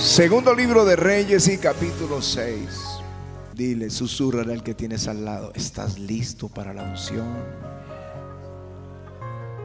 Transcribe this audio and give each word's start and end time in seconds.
Segundo 0.00 0.54
libro 0.54 0.86
de 0.86 0.96
Reyes 0.96 1.46
y 1.46 1.58
capítulo 1.58 2.22
6. 2.22 2.56
Dile, 3.54 3.90
susurra 3.90 4.40
al 4.40 4.62
que 4.62 4.72
tienes 4.72 5.06
al 5.06 5.26
lado, 5.26 5.52
¿estás 5.54 5.98
listo 5.98 6.48
para 6.48 6.72
la 6.72 6.84
unción? 6.84 7.28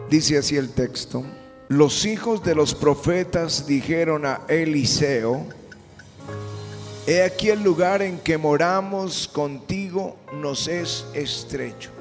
Dice 0.09 0.37
así 0.37 0.57
el 0.57 0.71
texto. 0.71 1.23
Los 1.69 2.05
hijos 2.05 2.43
de 2.43 2.53
los 2.53 2.75
profetas 2.75 3.65
dijeron 3.65 4.25
a 4.25 4.41
Eliseo, 4.49 5.45
He 7.07 7.23
aquí 7.23 7.49
el 7.49 7.63
lugar 7.63 8.01
en 8.01 8.19
que 8.19 8.37
moramos 8.37 9.29
contigo 9.29 10.17
nos 10.41 10.67
es 10.67 11.05
estrecho. 11.13 11.91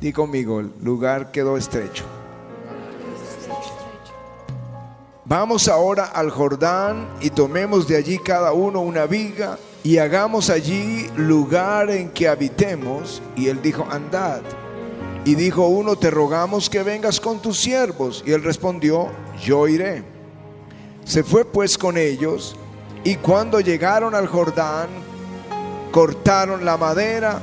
Di 0.00 0.12
conmigo, 0.12 0.60
el 0.60 0.70
lugar 0.80 1.32
quedó 1.32 1.56
estrecho. 1.56 2.04
Vamos 5.28 5.66
ahora 5.66 6.04
al 6.04 6.30
Jordán 6.30 7.08
y 7.20 7.30
tomemos 7.30 7.88
de 7.88 7.96
allí 7.96 8.16
cada 8.16 8.52
uno 8.52 8.80
una 8.80 9.06
viga 9.06 9.58
y 9.82 9.98
hagamos 9.98 10.50
allí 10.50 11.08
lugar 11.16 11.90
en 11.90 12.10
que 12.10 12.28
habitemos. 12.28 13.20
Y 13.34 13.48
él 13.48 13.60
dijo, 13.60 13.84
andad. 13.90 14.42
Y 15.24 15.34
dijo 15.34 15.66
uno, 15.66 15.96
te 15.96 16.12
rogamos 16.12 16.70
que 16.70 16.84
vengas 16.84 17.18
con 17.18 17.42
tus 17.42 17.58
siervos. 17.58 18.22
Y 18.24 18.30
él 18.30 18.44
respondió, 18.44 19.08
yo 19.42 19.66
iré. 19.66 20.04
Se 21.04 21.24
fue 21.24 21.44
pues 21.44 21.76
con 21.76 21.96
ellos 21.96 22.54
y 23.02 23.16
cuando 23.16 23.58
llegaron 23.58 24.14
al 24.14 24.28
Jordán, 24.28 24.86
cortaron 25.90 26.64
la 26.64 26.76
madera 26.76 27.40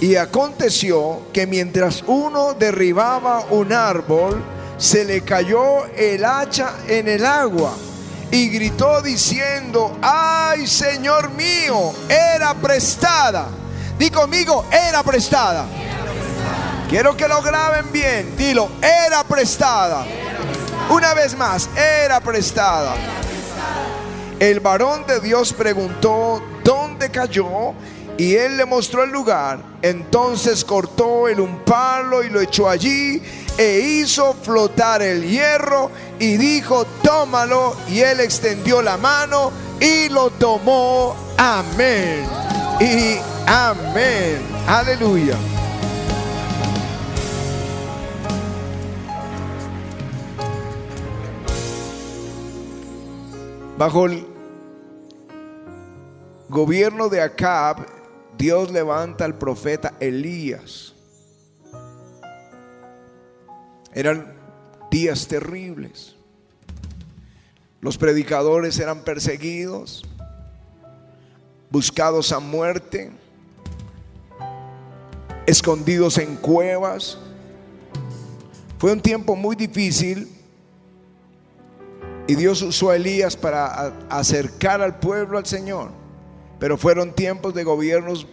y 0.00 0.16
aconteció 0.16 1.20
que 1.34 1.46
mientras 1.46 2.02
uno 2.06 2.54
derribaba 2.54 3.44
un 3.50 3.74
árbol, 3.74 4.42
se 4.78 5.04
le 5.04 5.22
cayó 5.22 5.84
el 5.96 6.24
hacha 6.24 6.72
en 6.86 7.08
el 7.08 7.26
agua 7.26 7.76
y 8.30 8.48
gritó 8.48 9.02
diciendo, 9.02 9.98
ay 10.00 10.66
Señor 10.66 11.30
mío, 11.30 11.92
era 12.08 12.54
prestada. 12.54 13.48
Di 13.98 14.10
conmigo, 14.10 14.64
era 14.70 15.02
prestada. 15.02 15.66
Quiero 16.88 17.16
que 17.16 17.28
lo 17.28 17.42
graben 17.42 17.90
bien. 17.92 18.36
Dilo, 18.36 18.70
era 18.80 19.24
prestada. 19.24 20.06
Una 20.88 21.12
vez 21.14 21.36
más, 21.36 21.68
era 21.76 22.20
prestada. 22.20 22.94
El 24.38 24.60
varón 24.60 25.04
de 25.06 25.20
Dios 25.20 25.52
preguntó, 25.52 26.42
¿dónde 26.62 27.10
cayó? 27.10 27.74
Y 28.18 28.34
él 28.34 28.56
le 28.56 28.66
mostró 28.66 29.04
el 29.04 29.10
lugar. 29.10 29.60
Entonces 29.80 30.64
cortó 30.64 31.28
el 31.28 31.40
un 31.40 31.60
palo 31.60 32.24
y 32.24 32.28
lo 32.28 32.40
echó 32.40 32.68
allí 32.68 33.22
e 33.56 33.80
hizo 33.80 34.34
flotar 34.34 35.02
el 35.02 35.22
hierro 35.22 35.90
y 36.18 36.36
dijo, 36.36 36.84
tómalo. 37.02 37.76
Y 37.88 38.00
él 38.00 38.20
extendió 38.20 38.82
la 38.82 38.96
mano 38.96 39.52
y 39.80 40.08
lo 40.08 40.30
tomó. 40.30 41.14
Amén. 41.36 42.24
Y 42.80 43.18
amén. 43.46 44.42
Aleluya. 44.66 45.36
Bajo 53.76 54.06
el 54.06 54.26
gobierno 56.48 57.08
de 57.08 57.22
Acab, 57.22 57.97
Dios 58.38 58.70
levanta 58.70 59.24
al 59.24 59.36
profeta 59.36 59.94
Elías. 59.98 60.94
Eran 63.92 64.32
días 64.92 65.26
terribles. 65.26 66.14
Los 67.80 67.98
predicadores 67.98 68.78
eran 68.78 69.00
perseguidos, 69.02 70.04
buscados 71.68 72.30
a 72.30 72.38
muerte, 72.38 73.10
escondidos 75.46 76.18
en 76.18 76.36
cuevas. 76.36 77.18
Fue 78.78 78.92
un 78.92 79.00
tiempo 79.00 79.34
muy 79.34 79.56
difícil 79.56 80.28
y 82.28 82.36
Dios 82.36 82.62
usó 82.62 82.90
a 82.90 82.96
Elías 82.96 83.36
para 83.36 83.88
acercar 84.10 84.80
al 84.80 85.00
pueblo 85.00 85.38
al 85.38 85.46
Señor. 85.46 85.97
Pero 86.58 86.76
fueron 86.76 87.12
tiempos 87.14 87.54
de 87.54 87.64
gobiernos 87.64 88.26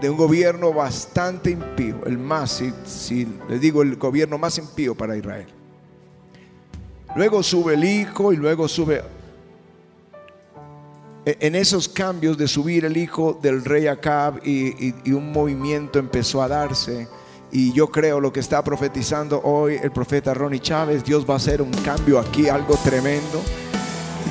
de 0.00 0.10
un 0.10 0.16
gobierno 0.16 0.72
bastante 0.72 1.50
impío, 1.50 2.04
el 2.06 2.18
más, 2.18 2.62
si, 2.84 3.26
les 3.48 3.60
digo, 3.60 3.82
el 3.82 3.96
gobierno 3.96 4.36
más 4.36 4.58
impío 4.58 4.94
para 4.94 5.16
Israel. 5.16 5.46
Luego 7.14 7.42
sube 7.42 7.74
el 7.74 7.84
hijo 7.84 8.32
y 8.32 8.36
luego 8.36 8.68
sube... 8.68 9.02
E, 11.24 11.38
en 11.40 11.54
esos 11.54 11.88
cambios 11.88 12.36
de 12.36 12.46
subir 12.46 12.84
el 12.84 12.96
hijo 12.96 13.38
del 13.40 13.64
rey 13.64 13.86
Acab 13.86 14.40
y, 14.46 14.94
y 15.04 15.12
un 15.12 15.32
movimiento 15.32 15.98
empezó 15.98 16.42
a 16.42 16.48
darse. 16.48 17.08
Y 17.50 17.72
yo 17.72 17.88
creo 17.88 18.20
lo 18.20 18.32
que 18.32 18.40
está 18.40 18.62
profetizando 18.62 19.40
hoy 19.42 19.78
el 19.82 19.92
profeta 19.92 20.34
Ronnie 20.34 20.60
Chávez, 20.60 21.04
Dios 21.04 21.24
va 21.28 21.34
a 21.34 21.36
hacer 21.38 21.62
un 21.62 21.70
cambio 21.70 22.18
aquí, 22.18 22.48
algo 22.48 22.76
tremendo. 22.84 23.42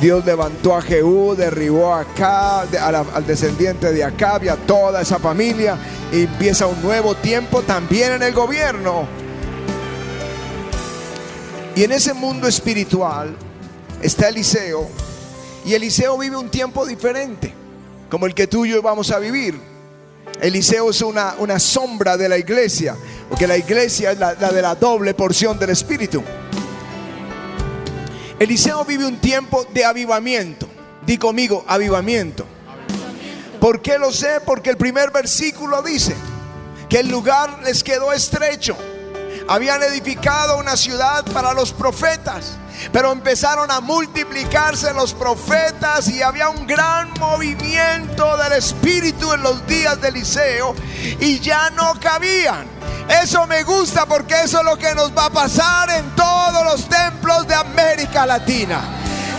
Dios 0.01 0.25
levantó 0.25 0.75
a 0.75 0.81
Jehú, 0.81 1.35
derribó 1.35 1.93
a 1.93 2.01
Acab, 2.01 2.67
al 3.13 3.25
descendiente 3.25 3.93
de 3.93 4.03
Acab 4.03 4.43
y 4.43 4.49
a 4.49 4.55
toda 4.55 5.01
esa 5.01 5.19
familia. 5.19 5.77
Y 6.11 6.23
empieza 6.23 6.67
un 6.67 6.81
nuevo 6.81 7.15
tiempo 7.15 7.61
también 7.61 8.13
en 8.13 8.23
el 8.23 8.33
gobierno. 8.33 9.07
Y 11.75 11.83
en 11.83 11.91
ese 11.91 12.13
mundo 12.13 12.47
espiritual 12.47 13.35
está 14.01 14.29
Eliseo. 14.29 14.89
Y 15.65 15.73
Eliseo 15.73 16.17
vive 16.17 16.37
un 16.37 16.49
tiempo 16.49 16.85
diferente, 16.85 17.53
como 18.09 18.25
el 18.27 18.33
que 18.33 18.47
tú 18.47 18.65
y 18.65 18.71
yo 18.71 18.81
vamos 18.81 19.11
a 19.11 19.19
vivir. 19.19 19.59
Eliseo 20.41 20.89
es 20.89 21.01
una, 21.01 21.35
una 21.39 21.59
sombra 21.59 22.17
de 22.17 22.29
la 22.29 22.37
iglesia, 22.37 22.95
porque 23.29 23.47
la 23.47 23.57
iglesia 23.57 24.11
es 24.11 24.19
la 24.19 24.35
de 24.35 24.61
la 24.61 24.75
doble 24.75 25.13
porción 25.13 25.57
del 25.57 25.71
Espíritu. 25.71 26.21
Eliseo 28.37 28.83
vive 28.83 29.05
un 29.05 29.17
tiempo 29.17 29.65
de 29.73 29.85
avivamiento. 29.85 30.67
Di 31.05 31.17
conmigo, 31.17 31.63
avivamiento. 31.67 32.45
¿Por 33.61 33.81
qué 33.81 33.97
lo 33.97 34.11
sé? 34.11 34.41
Porque 34.45 34.69
el 34.69 34.77
primer 34.77 35.11
versículo 35.11 35.81
dice 35.81 36.15
que 36.89 36.99
el 36.99 37.09
lugar 37.09 37.61
les 37.63 37.83
quedó 37.83 38.11
estrecho. 38.11 38.75
Habían 39.47 39.83
edificado 39.83 40.57
una 40.57 40.75
ciudad 40.75 41.23
para 41.25 41.53
los 41.53 41.71
profetas, 41.71 42.53
pero 42.91 43.11
empezaron 43.11 43.69
a 43.69 43.79
multiplicarse 43.79 44.91
los 44.93 45.13
profetas 45.13 46.07
y 46.07 46.23
había 46.23 46.49
un 46.49 46.65
gran 46.65 47.11
movimiento 47.19 48.37
del 48.37 48.53
Espíritu 48.53 49.33
en 49.33 49.43
los 49.43 49.65
días 49.67 50.01
de 50.01 50.07
Eliseo 50.07 50.73
y 51.19 51.39
ya 51.39 51.69
no 51.69 51.93
cabían. 51.99 52.67
Eso 53.07 53.45
me 53.45 53.63
gusta 53.63 54.07
porque 54.07 54.33
eso 54.41 54.59
es 54.59 54.65
lo 54.65 54.77
que 54.77 54.95
nos 54.95 55.15
va 55.15 55.25
a 55.25 55.29
pasar 55.29 55.91
en 55.91 56.15
todos 56.15 56.65
los 56.65 56.89
templos 56.89 57.47
de 57.47 57.53
América 57.53 58.25
Latina. 58.25 58.81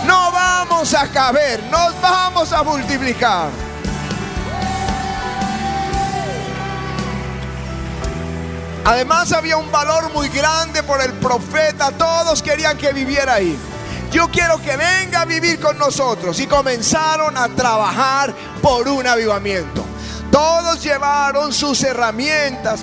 No 0.06 0.30
vamos 0.30 0.94
a 0.94 1.08
caber, 1.08 1.64
nos 1.64 2.00
vamos 2.00 2.52
a 2.52 2.62
multiplicar. 2.62 3.65
Además 8.86 9.32
había 9.32 9.56
un 9.56 9.72
valor 9.72 10.12
muy 10.12 10.28
grande 10.28 10.80
por 10.84 11.02
el 11.02 11.12
profeta, 11.14 11.90
todos 11.90 12.40
querían 12.40 12.78
que 12.78 12.92
viviera 12.92 13.34
ahí. 13.34 13.58
Yo 14.12 14.30
quiero 14.30 14.62
que 14.62 14.76
venga 14.76 15.22
a 15.22 15.24
vivir 15.24 15.58
con 15.58 15.76
nosotros 15.76 16.38
y 16.38 16.46
comenzaron 16.46 17.36
a 17.36 17.48
trabajar 17.48 18.32
por 18.62 18.86
un 18.86 19.04
avivamiento. 19.04 19.84
Todos 20.30 20.80
llevaron 20.84 21.52
sus 21.52 21.82
herramientas, 21.82 22.82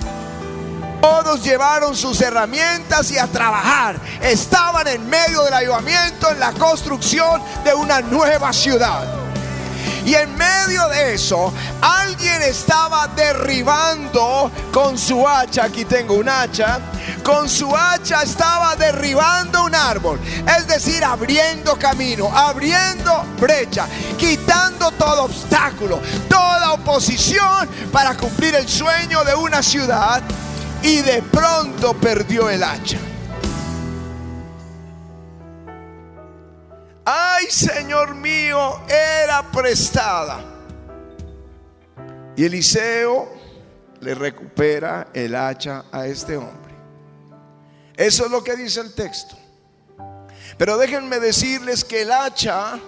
todos 1.00 1.42
llevaron 1.42 1.96
sus 1.96 2.20
herramientas 2.20 3.10
y 3.10 3.16
a 3.16 3.26
trabajar. 3.26 3.96
Estaban 4.20 4.86
en 4.88 5.08
medio 5.08 5.42
del 5.42 5.54
avivamiento, 5.54 6.30
en 6.30 6.38
la 6.38 6.52
construcción 6.52 7.42
de 7.64 7.72
una 7.72 8.02
nueva 8.02 8.52
ciudad. 8.52 9.23
Y 10.04 10.14
en 10.14 10.36
medio 10.36 10.86
de 10.88 11.14
eso, 11.14 11.52
alguien 11.80 12.42
estaba 12.42 13.08
derribando 13.08 14.50
con 14.72 14.98
su 14.98 15.26
hacha, 15.26 15.64
aquí 15.64 15.84
tengo 15.84 16.14
un 16.14 16.28
hacha, 16.28 16.78
con 17.22 17.48
su 17.48 17.74
hacha 17.74 18.22
estaba 18.22 18.76
derribando 18.76 19.64
un 19.64 19.74
árbol, 19.74 20.20
es 20.56 20.66
decir, 20.66 21.02
abriendo 21.02 21.78
camino, 21.78 22.30
abriendo 22.34 23.24
brecha, 23.40 23.86
quitando 24.18 24.90
todo 24.92 25.24
obstáculo, 25.24 26.00
toda 26.28 26.72
oposición 26.72 27.68
para 27.90 28.14
cumplir 28.14 28.54
el 28.54 28.68
sueño 28.68 29.24
de 29.24 29.34
una 29.34 29.62
ciudad. 29.62 30.22
Y 30.82 31.00
de 31.00 31.22
pronto 31.22 31.94
perdió 31.94 32.50
el 32.50 32.62
hacha. 32.62 32.98
Señor 37.50 38.14
mío, 38.14 38.80
era 38.88 39.50
prestada. 39.50 40.44
Y 42.36 42.44
Eliseo 42.44 43.32
le 44.00 44.14
recupera 44.14 45.08
el 45.14 45.34
hacha 45.34 45.84
a 45.90 46.06
este 46.06 46.36
hombre. 46.36 46.74
Eso 47.96 48.24
es 48.24 48.30
lo 48.30 48.42
que 48.42 48.56
dice 48.56 48.80
el 48.80 48.94
texto. 48.94 49.36
Pero 50.58 50.76
déjenme 50.76 51.20
decirles 51.20 51.84
que 51.84 52.02
el 52.02 52.12
hacha 52.12 52.78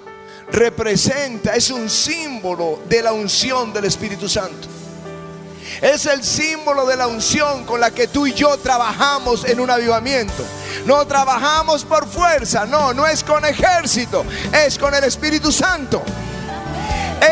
representa, 0.50 1.54
es 1.54 1.70
un 1.70 1.88
símbolo 1.90 2.80
de 2.88 3.02
la 3.02 3.12
unción 3.12 3.72
del 3.72 3.86
Espíritu 3.86 4.28
Santo. 4.28 4.68
Es 5.80 6.06
el 6.06 6.22
símbolo 6.22 6.86
de 6.86 6.96
la 6.96 7.06
unción 7.06 7.64
con 7.64 7.80
la 7.80 7.90
que 7.90 8.06
tú 8.08 8.26
y 8.26 8.32
yo 8.32 8.56
trabajamos 8.58 9.44
en 9.44 9.60
un 9.60 9.70
avivamiento. 9.70 10.44
No 10.86 11.04
trabajamos 11.06 11.84
por 11.84 12.06
fuerza, 12.06 12.64
no, 12.64 12.94
no 12.94 13.06
es 13.06 13.24
con 13.24 13.44
ejército, 13.44 14.24
es 14.64 14.78
con 14.78 14.94
el 14.94 15.04
Espíritu 15.04 15.50
Santo. 15.50 16.02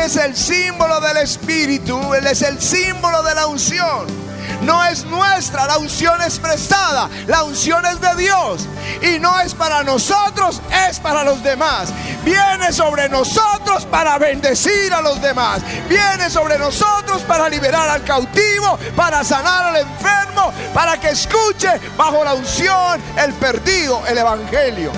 Es 0.03 0.17
el 0.17 0.35
símbolo 0.35 0.99
del 0.99 1.17
Espíritu, 1.17 2.13
Él 2.13 2.27
es 2.27 2.41
el 2.41 2.61
símbolo 2.61 3.23
de 3.23 3.33
la 3.33 3.47
unción 3.47 4.24
no 4.61 4.83
es 4.85 5.05
nuestra, 5.05 5.65
la 5.65 5.77
unción 5.77 6.21
es 6.21 6.39
prestada, 6.39 7.09
la 7.27 7.43
unción 7.43 7.85
es 7.85 7.99
de 8.01 8.15
Dios 8.15 8.67
y 9.01 9.19
no 9.19 9.39
es 9.39 9.53
para 9.53 9.83
nosotros, 9.83 10.61
es 10.89 10.99
para 10.99 11.23
los 11.23 11.41
demás. 11.43 11.89
Viene 12.23 12.71
sobre 12.73 13.09
nosotros 13.09 13.85
para 13.85 14.17
bendecir 14.17 14.93
a 14.93 15.01
los 15.01 15.21
demás, 15.21 15.61
viene 15.87 16.29
sobre 16.29 16.57
nosotros 16.57 17.21
para 17.23 17.49
liberar 17.49 17.89
al 17.89 18.03
cautivo, 18.03 18.79
para 18.95 19.23
sanar 19.23 19.67
al 19.67 19.77
enfermo, 19.77 20.51
para 20.73 20.99
que 20.99 21.09
escuche 21.09 21.69
bajo 21.97 22.23
la 22.23 22.33
unción 22.33 23.01
el 23.17 23.33
perdido, 23.33 24.05
el 24.07 24.17
evangelio. 24.17 24.91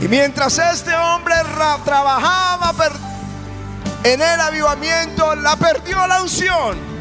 Y 0.00 0.08
mientras 0.08 0.58
este 0.58 0.94
hombre 0.94 1.34
trabajaba, 1.84 2.72
en 4.12 4.22
el 4.22 4.40
avivamiento 4.40 5.34
la 5.34 5.56
perdió 5.56 6.06
la 6.06 6.22
unción. 6.22 6.96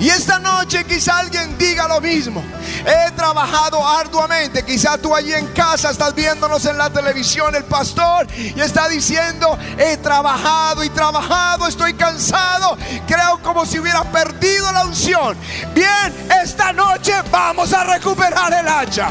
Y 0.00 0.08
esta 0.08 0.38
noche 0.38 0.84
quizá 0.84 1.18
alguien 1.18 1.56
diga 1.56 1.86
lo 1.86 2.00
mismo. 2.00 2.42
He 2.84 3.10
trabajado 3.12 3.86
arduamente. 3.86 4.64
Quizá 4.64 4.98
tú 4.98 5.14
allí 5.14 5.32
en 5.32 5.46
casa 5.48 5.90
estás 5.90 6.14
viéndonos 6.14 6.64
en 6.66 6.78
la 6.78 6.90
televisión 6.90 7.54
el 7.54 7.64
pastor 7.64 8.26
y 8.36 8.60
está 8.60 8.88
diciendo, 8.88 9.56
he 9.76 9.96
trabajado 9.96 10.82
y 10.82 10.90
trabajado, 10.90 11.66
estoy 11.66 11.94
cansado. 11.94 12.76
Creo 13.06 13.40
como 13.42 13.64
si 13.64 13.78
hubiera 13.78 14.02
perdido 14.04 14.70
la 14.72 14.84
unción. 14.84 15.36
Bien, 15.74 16.28
esta 16.42 16.72
noche 16.72 17.14
vamos 17.30 17.72
a 17.72 17.84
recuperar 17.84 18.52
el 18.52 18.66
hacha. 18.66 19.10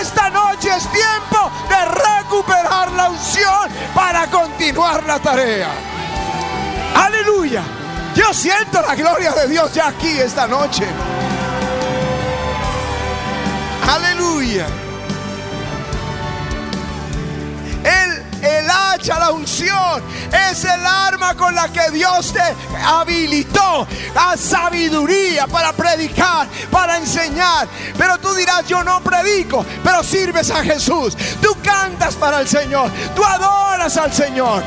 Esta 0.00 0.28
noche 0.28 0.70
es 0.76 0.90
tiempo 0.90 1.50
de 1.68 1.84
recuperar 1.84 2.90
la 2.92 3.10
unción 3.10 3.70
para 3.94 4.30
continuar 4.30 5.04
la 5.04 5.18
tarea. 5.18 5.91
Aleluya. 6.94 7.62
Yo 8.14 8.32
siento 8.34 8.80
la 8.82 8.94
gloria 8.94 9.32
de 9.32 9.48
Dios 9.48 9.72
ya 9.72 9.88
aquí 9.88 10.18
esta 10.18 10.46
noche. 10.46 10.86
Aleluya. 13.88 14.66
La 19.08 19.32
unción, 19.32 20.02
es 20.50 20.64
el 20.64 20.86
arma 20.86 21.34
con 21.34 21.54
la 21.54 21.68
que 21.68 21.90
Dios 21.90 22.32
te 22.32 22.42
habilitó 22.84 23.86
a 24.14 24.36
sabiduría 24.36 25.46
para 25.46 25.72
predicar, 25.72 26.46
para 26.70 26.98
enseñar. 26.98 27.66
Pero 27.98 28.18
tú 28.18 28.32
dirás, 28.34 28.66
yo 28.66 28.84
no 28.84 29.00
predico, 29.00 29.64
pero 29.82 30.02
sirves 30.02 30.50
a 30.50 30.62
Jesús. 30.62 31.16
Tú 31.40 31.56
cantas 31.62 32.14
para 32.14 32.40
el 32.40 32.48
Señor, 32.48 32.90
tú 33.14 33.24
adoras 33.24 33.96
al 33.96 34.12
Señor. 34.12 34.62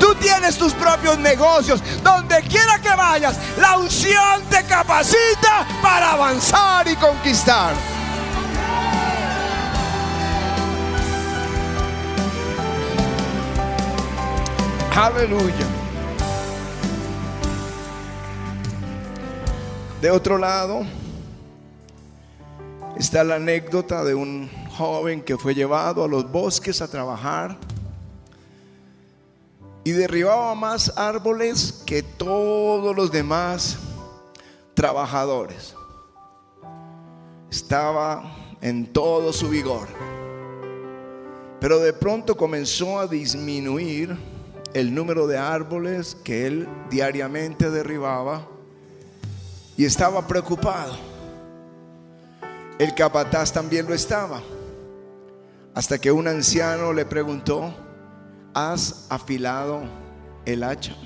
Tú 0.00 0.14
tienes 0.16 0.56
tus 0.56 0.72
propios 0.72 1.18
negocios. 1.18 1.82
Donde 2.02 2.42
quiera 2.42 2.78
que 2.80 2.94
vayas, 2.94 3.36
la 3.58 3.78
unción 3.78 4.42
te 4.48 4.64
capacita 4.64 5.66
para 5.82 6.12
avanzar 6.12 6.88
y 6.88 6.96
conquistar. 6.96 7.93
Aleluya. 14.96 15.66
De 20.00 20.08
otro 20.08 20.38
lado 20.38 20.82
está 22.96 23.24
la 23.24 23.34
anécdota 23.34 24.04
de 24.04 24.14
un 24.14 24.48
joven 24.70 25.20
que 25.20 25.36
fue 25.36 25.52
llevado 25.52 26.04
a 26.04 26.08
los 26.08 26.30
bosques 26.30 26.80
a 26.80 26.86
trabajar 26.86 27.58
y 29.82 29.90
derribaba 29.90 30.54
más 30.54 30.96
árboles 30.96 31.82
que 31.84 32.04
todos 32.04 32.94
los 32.94 33.10
demás 33.10 33.76
trabajadores. 34.74 35.74
Estaba 37.50 38.32
en 38.60 38.86
todo 38.92 39.32
su 39.32 39.48
vigor. 39.48 39.88
Pero 41.58 41.80
de 41.80 41.92
pronto 41.92 42.36
comenzó 42.36 43.00
a 43.00 43.08
disminuir 43.08 44.33
el 44.74 44.92
número 44.92 45.28
de 45.28 45.38
árboles 45.38 46.16
que 46.24 46.48
él 46.48 46.68
diariamente 46.90 47.70
derribaba 47.70 48.46
y 49.76 49.84
estaba 49.84 50.26
preocupado. 50.26 50.96
El 52.78 52.92
capataz 52.94 53.52
también 53.52 53.86
lo 53.86 53.94
estaba, 53.94 54.42
hasta 55.74 55.98
que 55.98 56.10
un 56.10 56.26
anciano 56.26 56.92
le 56.92 57.06
preguntó, 57.06 57.72
¿has 58.52 59.06
afilado 59.10 59.82
el 60.44 60.64
hacha? 60.64 60.96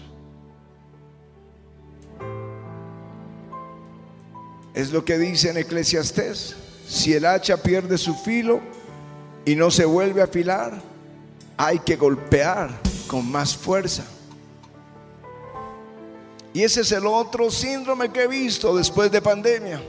Es 4.73 4.93
lo 4.93 5.05
que 5.05 5.19
dice 5.19 5.51
en 5.51 5.59
Eclesiastés, 5.59 6.57
si 6.87 7.13
el 7.13 7.27
hacha 7.27 7.59
pierde 7.59 7.99
su 7.99 8.15
filo 8.15 8.61
y 9.45 9.57
no 9.57 9.71
se 9.71 9.85
vuelve 9.85 10.23
a 10.23 10.25
afilar, 10.25 10.81
hay 11.59 11.81
que 11.81 11.97
golpear 11.97 12.88
con 13.09 13.31
más 13.31 13.57
fuerza. 13.57 14.05
Y 16.53 16.63
ese 16.63 16.83
es 16.83 16.93
el 16.93 17.07
otro 17.07 17.51
síndrome 17.51 18.11
que 18.13 18.23
he 18.23 18.27
visto 18.29 18.77
después 18.77 19.11
de 19.11 19.21
pandemia. 19.21 19.83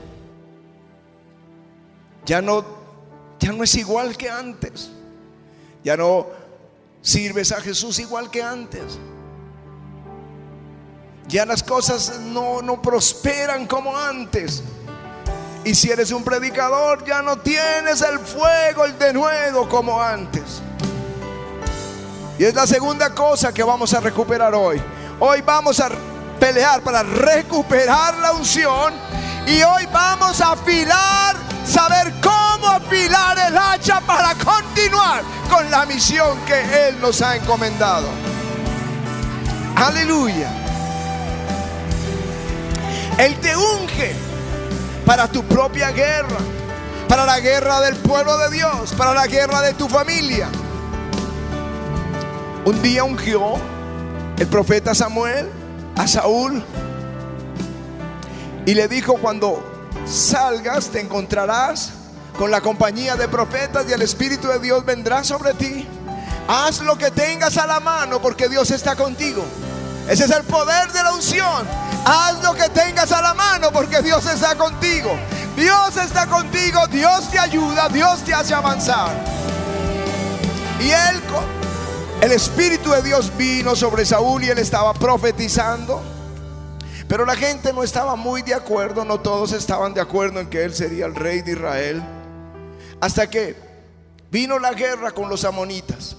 Ya 2.26 2.42
no, 2.42 2.64
ya 3.38 3.52
no 3.52 3.64
es 3.64 3.74
igual 3.76 4.16
que 4.16 4.28
antes. 4.28 4.90
Ya 5.82 5.96
no 5.96 6.26
sirves 7.00 7.52
a 7.52 7.60
Jesús 7.60 7.98
igual 7.98 8.30
que 8.30 8.42
antes. 8.42 8.98
Ya 11.28 11.46
las 11.46 11.62
cosas 11.62 12.18
no, 12.20 12.60
no 12.60 12.82
prosperan 12.82 13.66
como 13.66 13.96
antes. 13.96 14.62
Y 15.64 15.74
si 15.74 15.90
eres 15.90 16.10
un 16.10 16.24
predicador, 16.24 17.04
ya 17.04 17.22
no 17.22 17.38
tienes 17.38 18.00
el 18.02 18.18
fuego, 18.18 18.84
el 18.84 18.98
denuedo 18.98 19.68
como 19.68 20.02
antes. 20.02 20.60
Y 22.40 22.44
es 22.46 22.54
la 22.54 22.66
segunda 22.66 23.10
cosa 23.10 23.52
que 23.52 23.62
vamos 23.62 23.92
a 23.92 24.00
recuperar 24.00 24.54
hoy. 24.54 24.80
Hoy 25.18 25.42
vamos 25.42 25.78
a 25.78 25.90
pelear 26.40 26.80
para 26.80 27.02
recuperar 27.02 28.16
la 28.16 28.32
unción. 28.32 28.94
Y 29.46 29.60
hoy 29.62 29.86
vamos 29.92 30.40
a 30.40 30.52
afilar, 30.52 31.36
saber 31.66 32.14
cómo 32.22 32.66
afilar 32.66 33.36
el 33.46 33.58
hacha 33.58 34.00
para 34.00 34.34
continuar 34.36 35.22
con 35.50 35.70
la 35.70 35.84
misión 35.84 36.38
que 36.46 36.88
Él 36.88 36.98
nos 36.98 37.20
ha 37.20 37.36
encomendado. 37.36 38.08
Aleluya. 39.76 40.50
Él 43.18 43.38
te 43.38 43.54
unge 43.54 44.16
para 45.04 45.28
tu 45.28 45.44
propia 45.44 45.90
guerra, 45.90 46.38
para 47.06 47.26
la 47.26 47.38
guerra 47.38 47.82
del 47.82 47.96
pueblo 47.96 48.38
de 48.38 48.56
Dios, 48.56 48.94
para 48.96 49.12
la 49.12 49.26
guerra 49.26 49.60
de 49.60 49.74
tu 49.74 49.90
familia. 49.90 50.48
Un 52.64 52.82
día 52.82 53.04
ungió 53.04 53.54
el 54.38 54.46
profeta 54.46 54.94
Samuel 54.94 55.48
a 55.96 56.06
Saúl 56.06 56.62
y 58.66 58.74
le 58.74 58.86
dijo, 58.86 59.14
cuando 59.14 59.88
salgas 60.06 60.88
te 60.88 61.00
encontrarás 61.00 61.92
con 62.38 62.50
la 62.50 62.60
compañía 62.60 63.16
de 63.16 63.28
profetas 63.28 63.86
y 63.88 63.92
el 63.92 64.02
Espíritu 64.02 64.48
de 64.48 64.58
Dios 64.58 64.84
vendrá 64.84 65.24
sobre 65.24 65.54
ti. 65.54 65.88
Haz 66.48 66.82
lo 66.82 66.98
que 66.98 67.10
tengas 67.10 67.56
a 67.56 67.66
la 67.66 67.80
mano 67.80 68.20
porque 68.20 68.46
Dios 68.48 68.70
está 68.70 68.94
contigo. 68.94 69.42
Ese 70.06 70.24
es 70.24 70.30
el 70.30 70.42
poder 70.44 70.92
de 70.92 71.02
la 71.02 71.14
unción. 71.14 71.66
Haz 72.04 72.42
lo 72.42 72.52
que 72.54 72.68
tengas 72.68 73.10
a 73.12 73.22
la 73.22 73.32
mano 73.32 73.70
porque 73.72 74.02
Dios 74.02 74.26
está 74.26 74.54
contigo. 74.56 75.10
Dios 75.56 75.96
está 75.96 76.26
contigo, 76.26 76.86
Dios 76.88 77.30
te 77.30 77.38
ayuda, 77.38 77.88
Dios 77.88 78.20
te 78.22 78.34
hace 78.34 78.52
avanzar. 78.52 79.12
Y 80.78 80.90
él 80.90 81.22
el 82.20 82.32
Espíritu 82.32 82.90
de 82.90 83.02
Dios 83.02 83.32
vino 83.36 83.74
sobre 83.74 84.04
Saúl 84.04 84.44
y 84.44 84.48
él 84.48 84.58
estaba 84.58 84.92
profetizando. 84.94 86.02
Pero 87.08 87.24
la 87.24 87.34
gente 87.34 87.72
no 87.72 87.82
estaba 87.82 88.14
muy 88.14 88.42
de 88.42 88.54
acuerdo, 88.54 89.04
no 89.04 89.20
todos 89.20 89.52
estaban 89.52 89.94
de 89.94 90.00
acuerdo 90.00 90.38
en 90.38 90.48
que 90.48 90.62
él 90.62 90.74
sería 90.74 91.06
el 91.06 91.14
rey 91.14 91.42
de 91.42 91.52
Israel. 91.52 92.02
Hasta 93.00 93.28
que 93.28 93.56
vino 94.30 94.58
la 94.58 94.72
guerra 94.72 95.10
con 95.10 95.28
los 95.28 95.44
amonitas. 95.44 96.16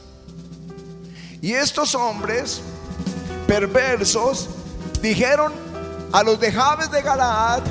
Y 1.39 1.53
estos 1.53 1.95
hombres 1.95 2.61
perversos 3.47 4.49
dijeron 5.01 5.53
a 6.11 6.23
los 6.23 6.39
de 6.39 6.51
Jabes 6.51 6.91
de 6.91 7.01
Galaad 7.01 7.63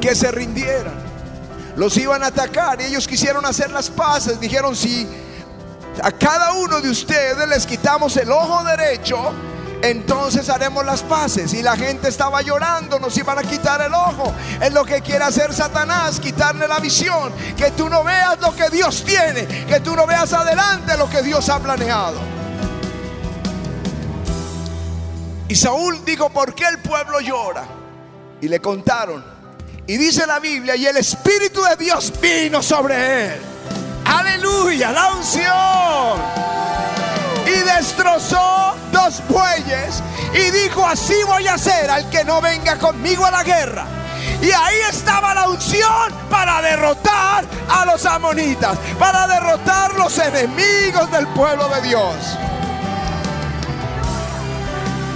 que 0.00 0.14
se 0.14 0.30
rindieran. 0.30 1.06
los 1.76 1.96
iban 1.98 2.22
a 2.22 2.28
atacar 2.28 2.80
y 2.80 2.84
ellos 2.84 3.06
quisieron 3.06 3.44
hacer 3.44 3.70
las 3.70 3.90
paces. 3.90 4.40
Dijeron, 4.40 4.74
si 4.74 5.06
a 6.02 6.12
cada 6.12 6.52
uno 6.52 6.80
de 6.80 6.90
ustedes 6.90 7.48
les 7.48 7.66
quitamos 7.66 8.16
el 8.16 8.30
ojo 8.30 8.62
derecho, 8.64 9.32
entonces 9.82 10.48
haremos 10.48 10.84
las 10.84 11.02
paces. 11.02 11.52
Y 11.54 11.62
la 11.62 11.76
gente 11.76 12.08
estaba 12.08 12.42
llorando, 12.42 12.98
nos 12.98 13.16
iban 13.16 13.38
a 13.38 13.42
quitar 13.42 13.80
el 13.82 13.94
ojo. 13.94 14.32
Es 14.60 14.72
lo 14.72 14.84
que 14.84 15.00
quiere 15.00 15.24
hacer 15.24 15.52
Satanás, 15.52 16.20
quitarle 16.20 16.66
la 16.66 16.78
visión. 16.78 17.32
Que 17.56 17.70
tú 17.70 17.88
no 17.88 18.02
veas 18.04 18.40
lo 18.40 18.54
que 18.54 18.68
Dios 18.68 19.04
tiene, 19.04 19.46
que 19.66 19.80
tú 19.80 19.94
no 19.94 20.06
veas 20.06 20.32
adelante 20.32 20.96
lo 20.96 21.08
que 21.08 21.22
Dios 21.22 21.48
ha 21.48 21.58
planeado. 21.58 22.18
Y 25.48 25.54
Saúl 25.54 26.04
dijo, 26.04 26.28
¿por 26.30 26.54
qué 26.54 26.64
el 26.66 26.78
pueblo 26.78 27.20
llora? 27.20 27.64
Y 28.40 28.48
le 28.48 28.60
contaron. 28.60 29.24
Y 29.86 29.96
dice 29.96 30.26
la 30.26 30.40
Biblia, 30.40 30.74
y 30.74 30.86
el 30.86 30.96
Espíritu 30.96 31.62
de 31.62 31.76
Dios 31.76 32.12
vino 32.20 32.60
sobre 32.62 33.26
él. 33.26 33.55
Aleluya, 34.26 34.90
la 34.90 35.12
unción. 35.12 36.20
Y 37.46 37.58
destrozó 37.62 38.74
dos 38.90 39.22
bueyes 39.28 40.02
y 40.34 40.50
dijo, 40.50 40.84
así 40.84 41.14
voy 41.26 41.46
a 41.46 41.54
hacer 41.54 41.88
al 41.88 42.10
que 42.10 42.24
no 42.24 42.40
venga 42.40 42.76
conmigo 42.76 43.24
a 43.24 43.30
la 43.30 43.44
guerra. 43.44 43.86
Y 44.42 44.50
ahí 44.50 44.78
estaba 44.90 45.32
la 45.32 45.48
unción 45.48 46.12
para 46.28 46.60
derrotar 46.60 47.44
a 47.68 47.84
los 47.86 48.04
amonitas, 48.04 48.76
para 48.98 49.28
derrotar 49.28 49.94
los 49.94 50.18
enemigos 50.18 51.10
del 51.12 51.28
pueblo 51.28 51.68
de 51.68 51.82
Dios. 51.82 52.16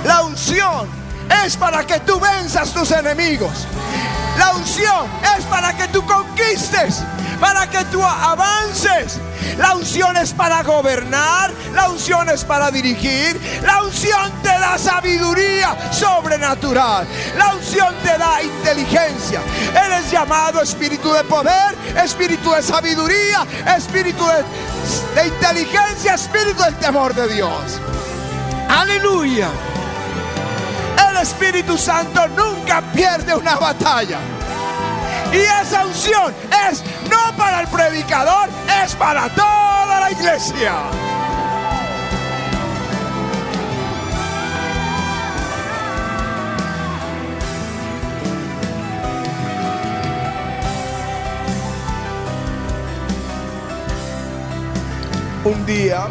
La 0.05 0.23
unción 0.23 0.89
es 1.45 1.57
para 1.57 1.85
que 1.85 1.99
tú 2.01 2.21
venzas 2.21 2.73
tus 2.73 2.93
enemigos. 2.93 3.67
La 4.39 4.53
unción 4.53 5.07
es 5.37 5.45
para 5.47 5.77
que 5.77 5.89
tú 5.89 6.07
conquistes, 6.07 7.03
para 7.41 7.69
que 7.69 7.85
tú 7.87 8.03
avances. 8.05 9.19
La 9.57 9.75
unción 9.75 10.17
es 10.17 10.33
para 10.33 10.63
gobernar, 10.63 11.53
la 11.75 11.89
unción 11.89 12.29
es 12.29 12.45
para 12.45 12.71
dirigir, 12.71 13.41
la 13.63 13.83
unción 13.83 14.31
te 14.43 14.49
da 14.49 14.79
sabiduría 14.79 15.77
sobrenatural, 15.91 17.07
la 17.37 17.55
unción 17.55 17.95
te 18.03 18.17
da 18.17 18.43
inteligencia. 18.43 19.41
Eres 19.75 20.11
llamado 20.11 20.63
espíritu 20.63 21.13
de 21.13 21.25
poder, 21.25 21.75
espíritu 22.03 22.53
de 22.53 22.63
sabiduría, 22.63 23.47
espíritu 23.77 24.25
de, 24.27 25.21
de 25.21 25.29
inteligencia, 25.29 26.15
espíritu 26.15 26.63
del 26.63 26.77
temor 26.77 27.15
de 27.15 27.27
Dios. 27.29 27.81
Aleluya. 28.69 29.49
Espíritu 31.21 31.77
Santo 31.77 32.27
nunca 32.29 32.81
pierde 32.95 33.35
una 33.35 33.57
batalla. 33.57 34.19
Y 35.33 35.39
esa 35.39 35.87
unción 35.87 36.35
es 36.69 36.83
no 37.09 37.37
para 37.37 37.61
el 37.61 37.69
predicador, 37.69 38.49
es 38.85 38.95
para 38.97 39.29
toda 39.31 40.01
la 40.01 40.11
iglesia. 40.11 40.75
Un 55.43 55.65
día, 55.65 56.07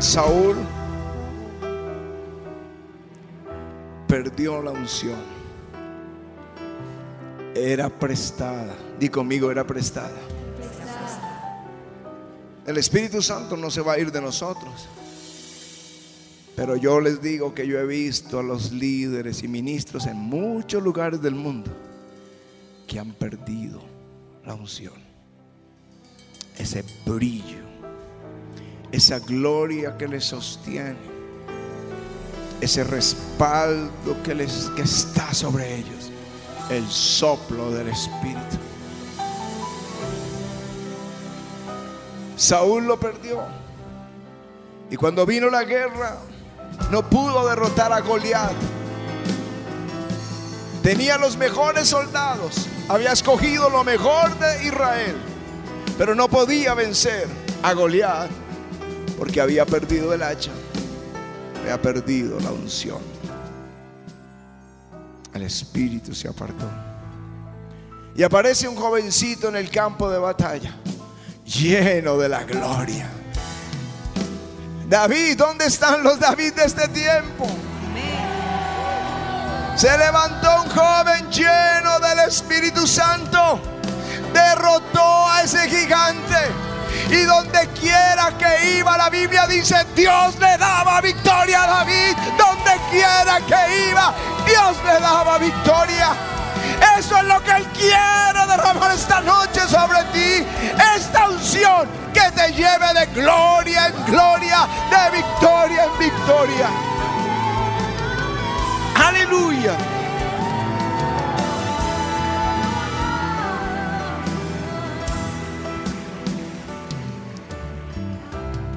Saúl 0.00 0.56
perdió 4.08 4.60
la 4.60 4.72
unción. 4.72 5.39
Era 7.60 7.88
prestada. 7.88 8.74
Di 8.98 9.08
conmigo, 9.08 9.50
era 9.50 9.66
prestada. 9.66 10.16
El 12.66 12.76
Espíritu 12.76 13.20
Santo 13.20 13.56
no 13.56 13.70
se 13.70 13.80
va 13.80 13.94
a 13.94 13.98
ir 13.98 14.10
de 14.10 14.20
nosotros. 14.20 14.88
Pero 16.56 16.76
yo 16.76 17.00
les 17.00 17.20
digo 17.20 17.54
que 17.54 17.66
yo 17.66 17.78
he 17.78 17.86
visto 17.86 18.38
a 18.38 18.42
los 18.42 18.72
líderes 18.72 19.42
y 19.42 19.48
ministros 19.48 20.06
en 20.06 20.16
muchos 20.16 20.82
lugares 20.82 21.20
del 21.22 21.34
mundo 21.34 21.70
que 22.86 22.98
han 22.98 23.12
perdido 23.12 23.80
la 24.44 24.54
unción. 24.54 24.94
Ese 26.58 26.84
brillo, 27.06 27.64
esa 28.92 29.18
gloria 29.18 29.96
que 29.96 30.08
les 30.08 30.24
sostiene 30.24 31.20
ese 32.60 32.84
respaldo 32.84 34.22
que, 34.22 34.34
les, 34.34 34.70
que 34.76 34.82
está 34.82 35.32
sobre 35.32 35.76
ellos, 35.76 36.09
el 36.70 36.88
soplo 36.88 37.70
del 37.70 37.88
Espíritu. 37.88 38.56
Saúl 42.36 42.86
lo 42.86 42.98
perdió. 42.98 43.42
Y 44.90 44.96
cuando 44.96 45.26
vino 45.26 45.50
la 45.50 45.64
guerra, 45.64 46.16
no 46.90 47.08
pudo 47.08 47.46
derrotar 47.48 47.92
a 47.92 48.00
Goliat. 48.00 48.52
Tenía 50.82 51.18
los 51.18 51.36
mejores 51.36 51.88
soldados, 51.88 52.66
había 52.88 53.12
escogido 53.12 53.68
lo 53.68 53.84
mejor 53.84 54.36
de 54.38 54.66
Israel, 54.66 55.16
pero 55.98 56.14
no 56.14 56.28
podía 56.28 56.72
vencer 56.72 57.28
a 57.62 57.74
Goliat 57.74 58.30
porque 59.18 59.42
había 59.42 59.66
perdido 59.66 60.14
el 60.14 60.22
hacha 60.22 60.52
ha 61.70 61.80
perdido 61.80 62.40
la 62.40 62.50
unción. 62.50 62.98
El 65.34 65.42
espíritu 65.42 66.14
se 66.14 66.28
apartó. 66.28 66.68
Y 68.14 68.22
aparece 68.22 68.66
un 68.68 68.76
jovencito 68.76 69.48
en 69.48 69.56
el 69.56 69.70
campo 69.70 70.10
de 70.10 70.18
batalla, 70.18 70.74
lleno 71.44 72.18
de 72.18 72.28
la 72.28 72.44
gloria. 72.44 73.08
David, 74.88 75.36
¿dónde 75.38 75.66
están 75.66 76.02
los 76.02 76.18
David 76.18 76.54
de 76.54 76.64
este 76.64 76.88
tiempo? 76.88 77.46
Se 79.76 79.96
levantó 79.96 80.62
un 80.62 80.68
joven 80.70 81.30
lleno 81.30 82.00
del 82.00 82.28
Espíritu 82.28 82.86
Santo, 82.86 83.60
derrotó 84.34 85.28
a 85.28 85.42
ese 85.44 85.68
gigante 85.70 86.36
y 87.10 87.22
donde 87.22 87.68
quiera 87.80 88.32
que 88.38 88.78
iba, 88.78 88.96
la 88.96 89.10
Biblia 89.10 89.46
dice, 89.46 89.74
Dios 89.96 90.38
le 90.38 90.56
daba 90.58 91.00
victoria 91.00 91.64
a 91.64 91.66
David. 91.66 92.16
Donde 92.38 92.70
quiera 92.90 93.40
que 93.46 93.90
iba, 93.90 94.14
Dios 94.50 94.76
le 94.84 95.00
daba 95.00 95.38
victoria. 95.38 96.08
Eso 96.98 97.16
es 97.16 97.24
lo 97.24 97.42
que 97.42 97.52
Él 97.52 97.64
quiere 97.68 98.46
derramar 98.48 98.90
esta 98.92 99.20
noche 99.20 99.60
sobre 99.68 100.02
ti. 100.12 100.44
Esta 100.96 101.28
unción 101.28 101.88
que 102.12 102.30
te 102.32 102.52
lleve 102.52 102.92
de 102.94 103.06
gloria 103.14 103.88
en 103.88 104.04
gloria, 104.06 104.66
de 104.90 105.16
victoria 105.16 105.84
en 105.84 105.98
victoria. 105.98 106.68
Aleluya. 108.96 109.72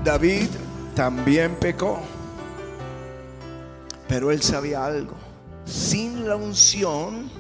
David 0.04 0.50
también 0.96 1.56
pecó, 1.56 2.02
pero 4.10 4.32
él 4.32 4.44
sabía 4.44 4.86
algo. 4.86 5.23
Sin 5.66 6.28
la 6.28 6.36
unción 6.36 7.32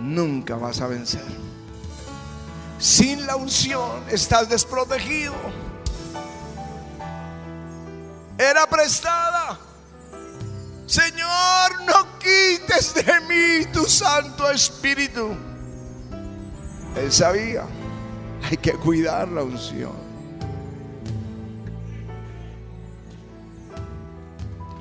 nunca 0.00 0.56
vas 0.56 0.80
a 0.80 0.86
vencer. 0.86 1.24
Sin 2.78 3.26
la 3.26 3.36
unción 3.36 4.04
estás 4.10 4.48
desprotegido. 4.48 5.34
Era 8.38 8.66
prestada. 8.68 9.58
Señor, 10.86 11.84
no 11.86 12.18
quites 12.18 12.94
de 12.94 13.20
mí 13.20 13.66
tu 13.72 13.84
Santo 13.84 14.50
Espíritu. 14.50 15.36
Él 16.96 17.12
sabía, 17.12 17.64
hay 18.48 18.56
que 18.56 18.72
cuidar 18.72 19.28
la 19.28 19.42
unción. 19.42 20.07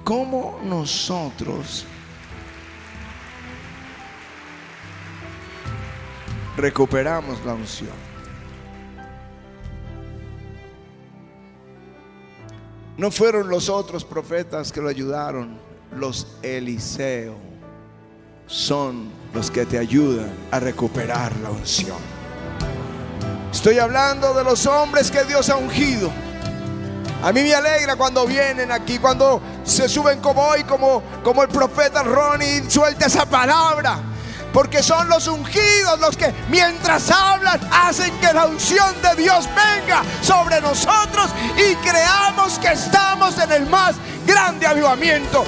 Cómo 0.07 0.57
nosotros 0.63 1.83
recuperamos 6.55 7.43
la 7.45 7.53
unción. 7.53 7.91
No 12.95 13.11
fueron 13.11 13.49
los 13.49 13.67
otros 13.67 14.05
profetas 14.05 14.71
que 14.71 14.79
lo 14.79 14.87
ayudaron, 14.87 15.59
los 15.93 16.37
Eliseo 16.41 17.35
son 18.45 19.09
los 19.33 19.51
que 19.51 19.65
te 19.65 19.77
ayudan 19.77 20.31
a 20.51 20.61
recuperar 20.61 21.35
la 21.43 21.51
unción. 21.51 21.97
Estoy 23.51 23.77
hablando 23.79 24.33
de 24.33 24.45
los 24.45 24.65
hombres 24.67 25.11
que 25.11 25.25
Dios 25.25 25.49
ha 25.49 25.57
ungido 25.57 26.09
a 27.23 27.31
mí 27.31 27.41
me 27.41 27.53
alegra 27.53 27.95
cuando 27.95 28.25
vienen 28.27 28.71
aquí, 28.71 28.99
cuando 28.99 29.41
se 29.63 29.89
suben 29.89 30.21
como 30.21 30.41
hoy, 30.41 30.63
como, 30.63 31.01
como 31.23 31.41
el 31.41 31.49
profeta 31.49 32.03
Ronnie, 32.03 32.69
suelta 32.69 33.07
esa 33.07 33.25
palabra. 33.25 33.99
Porque 34.53 34.81
son 34.81 35.09
los 35.09 35.27
ungidos 35.27 35.99
los 35.99 36.15
que 36.15 36.33
mientras 36.49 37.11
hablan 37.11 37.59
hacen 37.71 38.17
que 38.19 38.33
la 38.33 38.45
unción 38.45 38.95
de 39.01 39.21
Dios 39.21 39.47
venga 39.47 40.03
sobre 40.21 40.61
nosotros 40.61 41.29
y 41.57 41.75
creamos 41.75 42.57
que 42.59 42.69
estamos 42.69 43.37
en 43.37 43.51
el 43.51 43.65
más 43.67 43.95
grande 44.25 44.65
avivamiento 44.65 45.43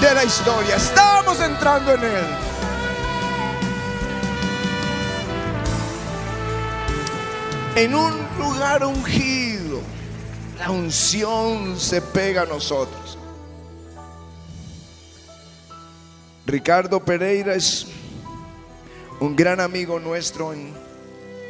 de 0.00 0.14
la 0.14 0.24
historia. 0.24 0.76
Estamos 0.76 1.38
entrando 1.40 1.94
en 1.94 2.04
él. 2.04 2.26
En 7.76 7.94
un 7.94 8.26
lugar 8.38 8.84
ungido, 8.84 9.49
la 10.60 10.70
unción 10.70 11.80
se 11.80 12.02
pega 12.02 12.42
a 12.42 12.44
nosotros. 12.44 13.16
Ricardo 16.44 17.02
Pereira 17.02 17.54
es 17.54 17.86
un 19.20 19.34
gran 19.34 19.58
amigo 19.58 19.98
nuestro 19.98 20.52
en 20.52 20.74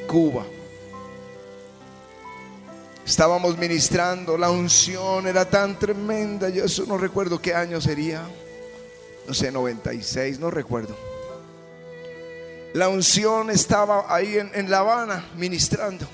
Cuba. 0.06 0.46
Estábamos 3.04 3.58
ministrando, 3.58 4.38
la 4.38 4.52
unción 4.52 5.26
era 5.26 5.44
tan 5.44 5.76
tremenda, 5.76 6.48
yo 6.48 6.66
eso 6.66 6.84
no 6.86 6.96
recuerdo 6.96 7.42
qué 7.42 7.52
año 7.52 7.80
sería, 7.80 8.22
no 9.26 9.34
sé, 9.34 9.50
96, 9.50 10.38
no 10.38 10.52
recuerdo. 10.52 10.96
La 12.74 12.88
unción 12.88 13.50
estaba 13.50 14.04
ahí 14.14 14.38
en, 14.38 14.70
La 14.70 14.78
Habana 14.78 15.28
ministrando. 15.36 16.06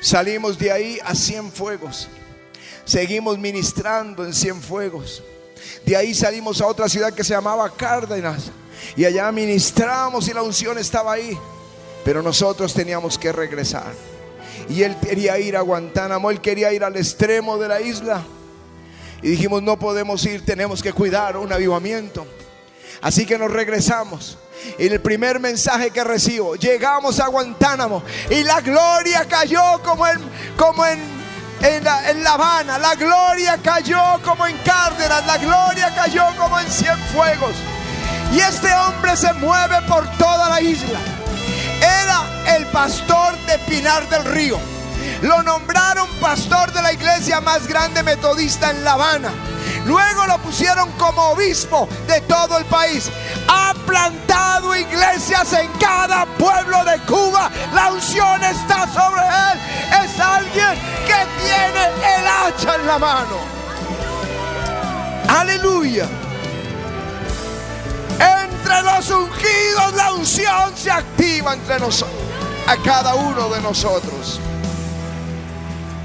Salimos 0.00 0.58
de 0.58 0.70
ahí 0.70 0.98
a 1.04 1.14
Cienfuegos. 1.14 2.08
Seguimos 2.84 3.38
ministrando 3.38 4.24
en 4.24 4.32
Cienfuegos. 4.32 5.22
De 5.84 5.96
ahí 5.96 6.14
salimos 6.14 6.60
a 6.60 6.66
otra 6.66 6.88
ciudad 6.88 7.12
que 7.12 7.24
se 7.24 7.34
llamaba 7.34 7.70
Cárdenas. 7.74 8.50
Y 8.96 9.04
allá 9.04 9.30
ministramos 9.32 10.28
y 10.28 10.32
la 10.32 10.42
unción 10.42 10.78
estaba 10.78 11.12
ahí. 11.12 11.36
Pero 12.04 12.22
nosotros 12.22 12.72
teníamos 12.72 13.18
que 13.18 13.32
regresar. 13.32 13.92
Y 14.68 14.82
él 14.82 14.96
quería 15.00 15.38
ir 15.38 15.56
a 15.56 15.62
Guantánamo, 15.62 16.30
él 16.30 16.40
quería 16.40 16.72
ir 16.72 16.84
al 16.84 16.96
extremo 16.96 17.58
de 17.58 17.68
la 17.68 17.80
isla. 17.80 18.24
Y 19.22 19.30
dijimos, 19.30 19.62
no 19.62 19.78
podemos 19.78 20.24
ir, 20.26 20.44
tenemos 20.44 20.82
que 20.82 20.92
cuidar 20.92 21.36
un 21.36 21.52
avivamiento. 21.52 22.26
Así 23.00 23.26
que 23.26 23.38
nos 23.38 23.50
regresamos. 23.50 24.38
Y 24.78 24.88
el 24.88 25.00
primer 25.00 25.38
mensaje 25.38 25.90
que 25.90 26.02
recibo, 26.02 26.56
llegamos 26.56 27.20
a 27.20 27.28
Guantánamo 27.28 28.02
y 28.28 28.42
la 28.42 28.60
gloria 28.60 29.24
cayó 29.28 29.80
como 29.84 30.06
en, 30.06 30.18
como 30.56 30.84
en, 30.84 31.00
en, 31.62 31.84
la, 31.84 32.12
La 32.14 32.32
Habana, 32.32 32.78
la 32.78 32.94
gloria 32.96 33.58
cayó 33.62 34.20
como 34.24 34.46
en 34.46 34.56
Cárdenas, 34.58 35.24
la 35.26 35.38
gloria 35.38 35.94
cayó 35.94 36.24
como 36.36 36.58
en 36.58 36.68
Cienfuegos. 36.68 37.54
Y 38.32 38.40
este 38.40 38.72
hombre 38.74 39.16
se 39.16 39.32
mueve 39.34 39.80
por 39.88 40.06
toda 40.18 40.50
la 40.50 40.60
isla. 40.60 40.98
Era 41.80 42.56
el 42.56 42.66
pastor 42.66 43.38
de 43.46 43.58
Pinar 43.60 44.08
del 44.08 44.24
Río. 44.24 44.77
Lo 45.22 45.42
nombraron 45.42 46.08
pastor 46.20 46.72
de 46.72 46.82
la 46.82 46.92
iglesia 46.92 47.40
más 47.40 47.66
grande 47.66 48.02
metodista 48.02 48.70
en 48.70 48.84
La 48.84 48.92
Habana. 48.92 49.30
Luego 49.84 50.26
lo 50.26 50.38
pusieron 50.38 50.90
como 50.92 51.30
obispo 51.30 51.88
de 52.06 52.20
todo 52.22 52.58
el 52.58 52.64
país. 52.66 53.10
Ha 53.48 53.74
plantado 53.86 54.76
iglesias 54.76 55.52
en 55.54 55.68
cada 55.80 56.24
pueblo 56.26 56.84
de 56.84 56.98
Cuba. 57.00 57.50
La 57.74 57.92
unción 57.92 58.42
está 58.44 58.86
sobre 58.92 59.22
él. 59.22 60.04
Es 60.04 60.20
alguien 60.20 60.74
que 61.06 61.26
tiene 61.42 61.84
el 62.16 62.26
hacha 62.26 62.76
en 62.76 62.86
la 62.86 62.98
mano. 62.98 63.36
Aleluya. 65.28 66.06
Entre 68.18 68.82
los 68.82 69.10
ungidos 69.10 69.94
la 69.94 70.12
unción 70.12 70.76
se 70.76 70.90
activa 70.90 71.54
entre 71.54 71.78
nosotros, 71.78 72.20
a 72.66 72.76
cada 72.82 73.14
uno 73.14 73.48
de 73.48 73.60
nosotros. 73.60 74.40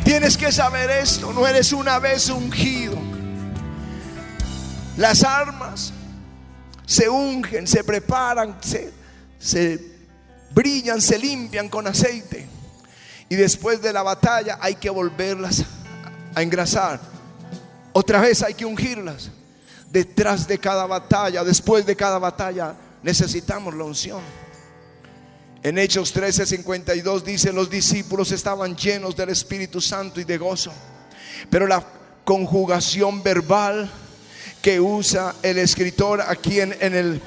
Tienes 0.04 0.38
que 0.38 0.52
saber 0.52 0.90
esto, 0.90 1.32
no 1.32 1.48
eres 1.48 1.72
una 1.72 1.98
vez 1.98 2.30
ungido. 2.30 2.98
Las 4.98 5.24
armas 5.24 5.94
se 6.86 7.08
ungen, 7.08 7.66
se 7.66 7.84
preparan, 7.84 8.58
se, 8.62 9.80
brillan, 10.52 11.02
se 11.02 11.18
limpian 11.18 11.70
con 11.70 11.88
aceite. 11.88 12.46
Y 13.30 13.36
después 13.36 13.82
de 13.82 13.94
la 13.94 14.04
batalla 14.04 14.60
hay 14.62 14.76
que 14.76 14.90
volverlas 14.90 15.64
a 16.36 16.42
engrasar. 16.42 17.00
Otra 17.94 18.20
vez 18.20 18.44
hay 18.44 18.54
que 18.54 18.66
ungirlas. 18.66 19.32
Detrás 19.90 20.48
de 20.48 20.58
cada 20.58 20.86
batalla, 20.86 21.44
después 21.44 21.86
de 21.86 21.96
cada 21.96 22.20
batalla, 22.20 22.76
necesitamos 23.04 23.74
la 23.74 23.86
unción. 23.86 24.22
En 25.64 25.78
Hechos 25.78 26.14
13:52 26.14 27.24
dice, 27.24 27.54
los 27.54 27.70
discípulos 27.70 28.34
estaban 28.34 28.76
llenos 28.76 29.16
del 29.16 29.30
Espíritu 29.30 29.80
Santo 29.80 30.20
y 30.20 30.26
de 30.26 30.38
gozo. 30.38 30.74
Pero 31.50 31.68
la 31.68 31.88
conjugación 32.26 33.24
verbal 33.24 33.90
que 34.62 34.82
usa 34.82 35.36
el 35.42 35.58
escritor 35.58 36.22
aquí 36.22 36.60
en, 36.60 36.74
el, 36.82 37.22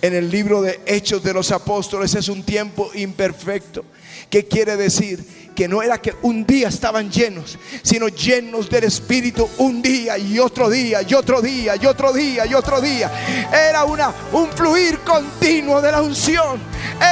en 0.00 0.14
el 0.14 0.30
libro 0.30 0.62
de 0.62 0.80
Hechos 0.86 1.22
de 1.22 1.34
los 1.34 1.50
Apóstoles 1.50 2.14
es 2.14 2.28
un 2.28 2.42
tiempo 2.42 2.90
imperfecto. 2.94 3.84
¿Qué 4.30 4.46
quiere 4.46 4.76
decir? 4.76 5.43
Que 5.54 5.68
no 5.68 5.82
era 5.82 6.00
que 6.00 6.14
un 6.22 6.44
día 6.44 6.68
estaban 6.68 7.10
llenos, 7.10 7.58
sino 7.82 8.08
llenos 8.08 8.68
del 8.68 8.84
Espíritu 8.84 9.48
un 9.58 9.80
día 9.80 10.18
y 10.18 10.38
otro 10.38 10.68
día 10.68 11.02
y 11.02 11.14
otro 11.14 11.40
día 11.40 11.76
y 11.80 11.86
otro 11.86 12.12
día 12.12 12.46
y 12.46 12.54
otro 12.54 12.80
día. 12.80 13.10
Era 13.52 13.84
una, 13.84 14.12
un 14.32 14.50
fluir 14.50 14.98
continuo 15.00 15.80
de 15.80 15.92
la 15.92 16.02
unción. 16.02 16.60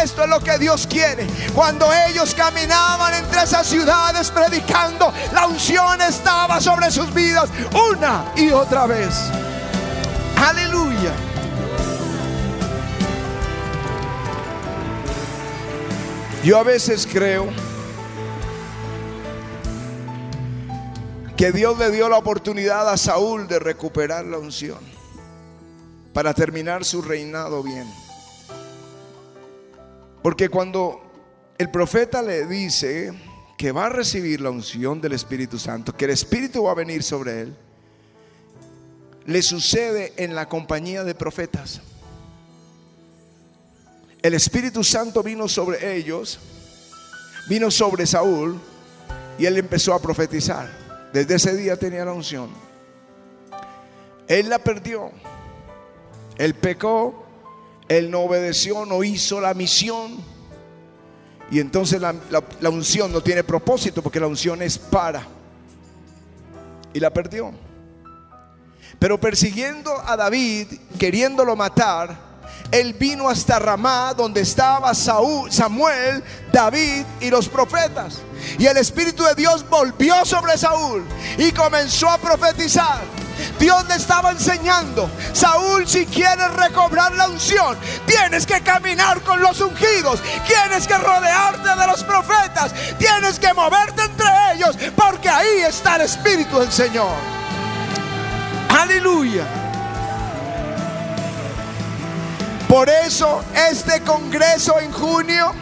Esto 0.02 0.24
es 0.24 0.28
lo 0.28 0.40
que 0.40 0.59
Dios 0.59 0.87
quiere. 0.87 1.26
Cuando 1.55 1.88
ellos 2.09 2.35
caminaban 2.35 3.14
entre 3.14 3.42
esas 3.42 3.66
ciudades 3.66 4.31
predicando, 4.31 5.12
la 5.33 5.46
unción 5.46 6.00
estaba 6.02 6.61
sobre 6.61 6.90
sus 6.90 7.12
vidas 7.14 7.48
una 7.92 8.33
y 8.37 8.50
otra 8.50 8.87
vez. 8.87 9.14
Aleluya. 10.37 11.12
Yo 16.44 16.59
a 16.59 16.64
veces 16.64 17.07
creo 17.11 17.48
que 21.42 21.50
Dios 21.50 21.76
le 21.76 21.90
dio 21.90 22.09
la 22.09 22.18
oportunidad 22.18 22.88
a 22.88 22.96
Saúl 22.96 23.48
de 23.48 23.59
recuperar 23.59 24.24
la 24.24 24.38
unción 24.38 24.78
para 26.12 26.33
terminar 26.35 26.85
su 26.85 27.02
reinado 27.02 27.64
bien. 27.64 27.85
Porque 30.22 30.48
cuando 30.48 31.02
el 31.59 31.68
profeta 31.68 32.22
le 32.22 32.46
dice 32.46 33.12
que 33.59 33.72
va 33.72 33.87
a 33.87 33.88
recibir 33.88 34.40
la 34.40 34.50
unción 34.50 35.00
del 35.00 35.14
Espíritu 35.14 35.59
Santo, 35.59 35.96
que 35.96 36.05
el 36.05 36.12
Espíritu 36.12 36.62
va 36.62 36.70
a 36.70 36.74
venir 36.76 37.02
sobre 37.02 37.40
él, 37.40 37.57
le 39.26 39.42
sucede 39.42 40.12
en 40.18 40.37
la 40.37 40.48
compañía 40.48 41.02
de 41.02 41.16
profetas. 41.16 41.81
El 44.22 44.35
Espíritu 44.35 44.85
Santo 44.85 45.24
vino 45.24 45.48
sobre 45.48 45.96
ellos, 45.96 46.38
vino 47.48 47.68
sobre 47.68 48.07
Saúl 48.07 48.61
y 49.40 49.46
él 49.46 49.59
empezó 49.59 49.92
a 49.92 50.00
profetizar. 50.00 50.82
Desde 51.12 51.35
ese 51.35 51.57
día 51.57 51.77
tenía 51.77 52.05
la 52.05 52.12
unción. 52.12 52.51
Él 54.29 54.48
la 54.48 54.59
perdió. 54.59 55.11
Él 56.38 56.55
pecó, 56.55 57.27
él 57.88 58.11
no 58.11 58.20
obedeció, 58.20 58.87
no 58.87 59.05
hizo 59.05 59.40
la 59.40 59.53
misión. 59.53 60.16
Y 61.51 61.61
entonces 61.61 62.01
la, 62.01 62.14
la 62.61 62.70
unción 62.70 63.12
no 63.12 63.20
tiene 63.20 63.44
propósito 63.44 64.03
porque 64.03 64.18
la 64.18 64.27
unción 64.27 64.62
es 64.62 64.79
para. 64.79 65.27
Y 66.94 67.01
la 67.01 67.11
perdió. 67.11 67.53
Pero 68.98 69.20
persiguiendo 69.20 69.92
a 70.07 70.16
David, 70.16 70.68
queriéndolo 70.98 71.57
matar, 71.57 72.32
él 72.73 72.95
vino 72.95 73.29
hasta 73.29 73.59
Ramá, 73.59 74.15
donde 74.15 74.41
estaba 74.41 74.95
Saúl, 74.95 75.53
Samuel, 75.53 76.25
David 76.51 77.05
y 77.21 77.29
los 77.29 77.49
profetas. 77.49 78.21
Y 78.59 78.67
el 78.67 78.79
Espíritu 78.79 79.23
de 79.25 79.35
Dios 79.35 79.69
volvió 79.69 80.25
sobre 80.25 80.57
Saúl 80.57 81.05
y 81.37 81.53
comenzó 81.53 82.09
a 82.09 82.17
profetizar. 82.17 83.01
Dios 83.59 83.87
le 83.88 83.97
estaba 83.97 84.31
enseñando, 84.31 85.11
Saúl, 85.33 85.87
si 85.87 86.07
quieres 86.07 86.51
recobrar 86.55 87.12
la 87.12 87.29
unción, 87.29 87.77
tienes 88.07 88.47
que 88.47 88.61
caminar 88.62 89.21
con 89.23 89.41
los 89.43 89.61
ungidos, 89.61 90.21
tienes 90.47 90.87
que 90.87 90.97
rodearte 90.97 91.69
de 91.79 91.87
los 91.87 92.03
profetas, 92.05 92.73
tienes 92.99 93.38
que 93.38 93.53
moverte 93.53 94.03
entre 94.03 94.27
ellos, 94.55 94.77
porque 94.97 95.29
ahí 95.29 95.61
está 95.67 95.97
el 95.97 96.03
Espíritu 96.03 96.59
del 96.59 96.73
Señor. 96.73 97.12
Aleluya. 98.69 99.62
Por 102.72 102.88
eso 102.88 103.44
este 103.70 104.00
congreso 104.00 104.80
en 104.80 104.90
junio 104.92 105.52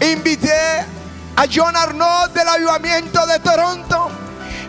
invité 0.00 0.86
a 1.34 1.46
John 1.52 1.76
Arnaud 1.76 2.30
del 2.30 2.46
avivamiento 2.46 3.26
de 3.26 3.40
Toronto, 3.40 4.08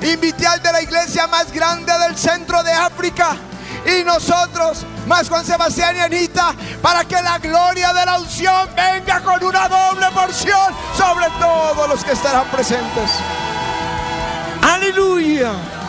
invité 0.02 0.48
al 0.48 0.60
de 0.64 0.72
la 0.72 0.82
iglesia 0.82 1.28
más 1.28 1.52
grande 1.52 1.94
del 2.00 2.18
centro 2.18 2.64
de 2.64 2.72
África 2.72 3.38
y 3.86 4.04
nosotros, 4.04 4.84
más 5.06 5.30
Juan 5.30 5.46
Sebastián 5.46 5.96
y 5.98 6.00
Anita, 6.00 6.56
para 6.82 7.06
que 7.06 7.22
la 7.22 7.38
gloria 7.38 7.94
de 7.94 8.04
la 8.04 8.18
unción 8.18 8.68
venga 8.76 9.20
con 9.20 9.44
una 9.44 9.68
doble 9.68 10.08
porción 10.12 10.74
sobre 10.98 11.28
todos 11.40 11.88
los 11.88 12.04
que 12.04 12.14
estarán 12.14 12.50
presentes. 12.50 13.12
Aleluya. 14.64 15.81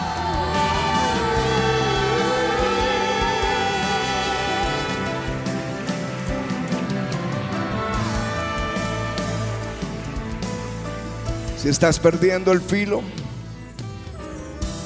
Si 11.63 11.69
estás 11.69 12.01
perdiendo 12.01 12.51
el 12.51 12.61
filo, 12.61 13.03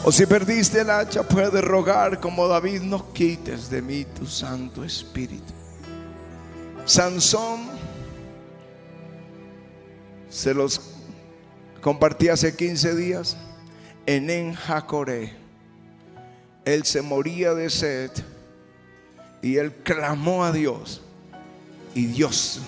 o 0.05 0.13
si 0.13 0.27
perdiste 0.27 0.83
el 0.83 0.91
hacha, 0.91 1.23
puedes 1.23 1.65
rogar 1.65 2.21
como 2.21 2.47
David, 2.47 2.83
no 2.83 3.15
quites 3.15 3.71
de 3.71 3.81
mí 3.81 4.05
tu 4.05 4.27
Santo 4.27 4.85
Espíritu. 4.85 5.55
Sansón 6.85 7.61
se 10.29 10.53
los 10.53 10.83
compartí 11.81 12.29
hace 12.29 12.55
15 12.55 12.95
días 12.95 13.39
en 14.05 14.29
Enjacoré. 14.29 15.35
Él 16.67 16.85
se 16.85 17.01
moría 17.01 17.55
de 17.55 17.71
sed 17.71 18.11
y 19.41 19.57
él 19.57 19.73
clamó 19.83 20.45
a 20.45 20.53
Dios 20.53 21.01
y 21.95 22.05
Dios 22.05 22.61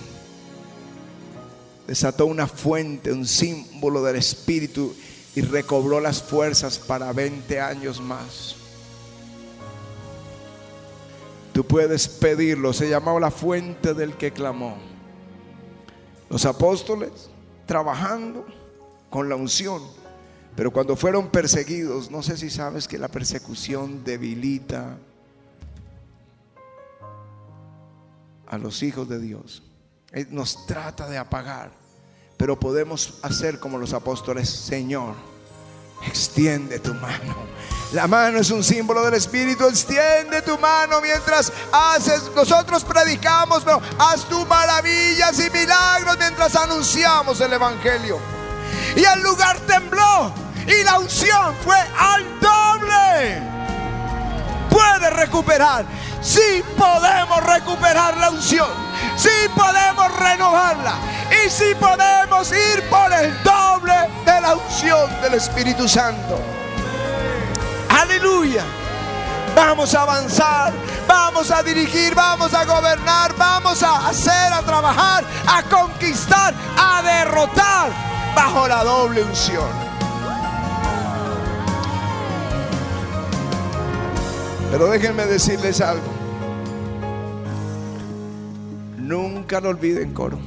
desató 1.88 2.26
una 2.26 2.46
fuente, 2.46 3.10
un 3.10 3.26
símbolo 3.26 4.02
del 4.02 4.16
Espíritu 4.16 4.94
y 5.34 5.40
recobró 5.40 6.00
las 6.00 6.22
fuerzas 6.22 6.78
para 6.78 7.10
20 7.14 7.60
años 7.60 7.98
más. 7.98 8.56
Tú 11.54 11.64
puedes 11.64 12.06
pedirlo, 12.06 12.74
se 12.74 12.90
llamaba 12.90 13.18
la 13.18 13.30
fuente 13.30 13.94
del 13.94 14.18
que 14.18 14.32
clamó. 14.32 14.76
Los 16.28 16.44
apóstoles 16.44 17.30
trabajando 17.64 18.44
con 19.08 19.30
la 19.30 19.36
unción, 19.36 19.82
pero 20.54 20.70
cuando 20.70 20.94
fueron 20.94 21.30
perseguidos, 21.30 22.10
no 22.10 22.22
sé 22.22 22.36
si 22.36 22.50
sabes 22.50 22.86
que 22.86 22.98
la 22.98 23.08
persecución 23.08 24.04
debilita 24.04 24.98
a 28.46 28.58
los 28.58 28.82
hijos 28.82 29.08
de 29.08 29.20
Dios. 29.20 29.62
Nos 30.30 30.66
trata 30.66 31.06
de 31.06 31.18
apagar. 31.18 31.70
Pero 32.36 32.58
podemos 32.58 33.14
hacer 33.22 33.58
como 33.58 33.78
los 33.78 33.92
apóstoles, 33.92 34.48
Señor, 34.48 35.14
extiende 36.06 36.78
tu 36.78 36.94
mano. 36.94 37.36
La 37.92 38.06
mano 38.06 38.38
es 38.38 38.50
un 38.50 38.62
símbolo 38.62 39.02
del 39.02 39.14
Espíritu. 39.14 39.66
Extiende 39.66 40.42
tu 40.42 40.58
mano 40.58 41.00
mientras 41.00 41.52
haces. 41.72 42.30
Nosotros 42.36 42.84
predicamos, 42.84 43.64
pero 43.64 43.80
haz 43.98 44.24
tu 44.28 44.44
maravillas 44.46 45.38
y 45.40 45.50
milagros 45.50 46.16
mientras 46.18 46.54
anunciamos 46.54 47.40
el 47.40 47.52
Evangelio. 47.52 48.18
Y 48.94 49.04
el 49.04 49.22
lugar 49.22 49.58
tembló. 49.60 50.32
Y 50.66 50.84
la 50.84 50.98
unción 50.98 51.54
fue 51.64 51.78
al 51.98 52.24
doble. 52.40 53.42
Puede 54.70 55.10
recuperar. 55.10 55.86
Sí 56.22 56.62
podemos 56.76 57.42
recuperar 57.44 58.16
la 58.18 58.30
unción. 58.30 58.87
Sí 59.16 59.48
podemos 59.54 60.14
renovarla. 60.18 60.94
Y 61.44 61.50
sí 61.50 61.74
podemos 61.78 62.50
ir 62.52 62.82
por 62.88 63.12
el 63.12 63.42
doble 63.42 63.94
de 64.24 64.40
la 64.40 64.54
unción 64.54 65.20
del 65.20 65.34
Espíritu 65.34 65.88
Santo. 65.88 66.40
Aleluya. 67.88 68.64
Vamos 69.54 69.94
a 69.94 70.02
avanzar, 70.02 70.72
vamos 71.08 71.50
a 71.50 71.62
dirigir, 71.62 72.14
vamos 72.14 72.54
a 72.54 72.64
gobernar, 72.64 73.34
vamos 73.36 73.82
a 73.82 74.08
hacer, 74.08 74.52
a 74.52 74.62
trabajar, 74.62 75.24
a 75.48 75.62
conquistar, 75.64 76.54
a 76.76 77.02
derrotar 77.02 77.90
bajo 78.36 78.68
la 78.68 78.84
doble 78.84 79.22
unción. 79.22 79.88
Pero 84.70 84.88
déjenme 84.90 85.24
decirles 85.26 85.80
algo. 85.80 86.17
Nunca 89.08 89.58
lo 89.58 89.70
olviden, 89.70 90.12
coro. 90.12 90.38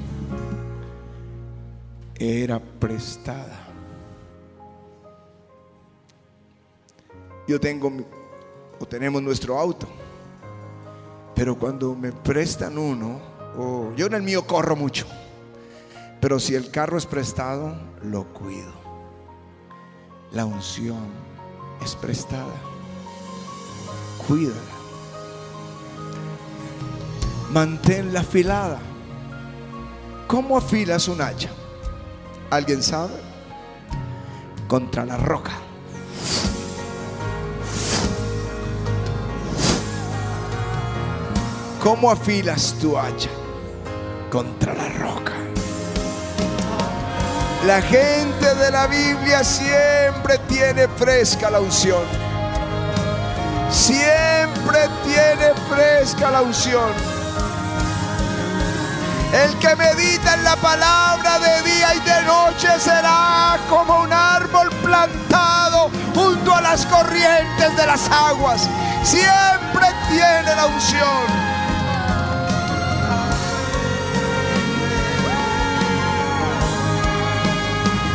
Era 2.14 2.60
prestada. 2.60 3.58
Yo 7.48 7.60
tengo 7.60 7.92
o 8.80 8.86
tenemos 8.86 9.24
nuestro 9.24 9.58
auto. 9.58 9.88
Pero 11.34 11.58
cuando 11.58 11.96
me 11.96 12.12
prestan 12.12 12.78
uno, 12.78 13.20
o 13.58 13.96
yo 13.96 14.06
en 14.06 14.14
el 14.14 14.22
mío 14.22 14.46
corro 14.46 14.76
mucho. 14.76 15.08
Pero 16.20 16.40
si 16.40 16.54
el 16.54 16.70
carro 16.70 17.00
es 17.00 17.08
prestado, 17.08 17.76
lo 18.04 18.26
cuido. 18.26 18.74
La 20.34 20.46
unción 20.46 21.08
es 21.84 21.96
prestada. 21.96 22.54
Cuídala. 24.28 24.71
Manténla 27.54 28.22
afilada. 28.22 28.80
¿Cómo 30.26 30.58
afilas 30.58 31.10
un 31.10 31.22
hacha? 31.22 31.50
¿Alguien 32.50 32.82
sabe? 32.82 33.16
Contra 34.70 35.06
la 35.06 35.18
roca. 35.18 35.52
¿Cómo 41.84 42.10
afilas 42.10 42.76
tu 42.80 42.98
hacha? 42.98 43.30
Contra 44.32 44.74
la 44.74 44.88
roca. 44.88 45.34
La 47.68 47.82
gente 47.82 48.56
de 48.56 48.72
la 48.72 48.88
Biblia 48.88 49.44
siempre 49.44 50.38
tiene 50.48 50.88
fresca 50.88 51.50
la 51.50 51.60
unción. 51.60 52.06
Siempre 53.70 54.80
tiene 55.04 55.54
fresca 55.70 56.32
la 56.32 56.44
unción. 56.44 57.21
El 59.34 59.58
que 59.60 59.76
medita 59.78 60.34
en 60.34 60.44
la 60.44 60.58
palabra 60.58 61.40
de 61.40 61.62
día 61.64 61.96
y 61.96 62.00
de 62.02 62.22
noche 62.24 62.68
será 62.80 63.58
como 63.70 64.02
un 64.02 64.12
árbol 64.12 64.70
plantado 64.84 65.90
junto 66.14 66.54
a 66.54 66.60
las 66.60 66.86
corrientes 66.86 67.78
de 67.78 67.88
las 67.88 68.10
aguas. 68.12 68.68
Siempre 69.04 69.88
tiene 70.10 70.54
la 70.54 70.66
unción. 70.66 71.42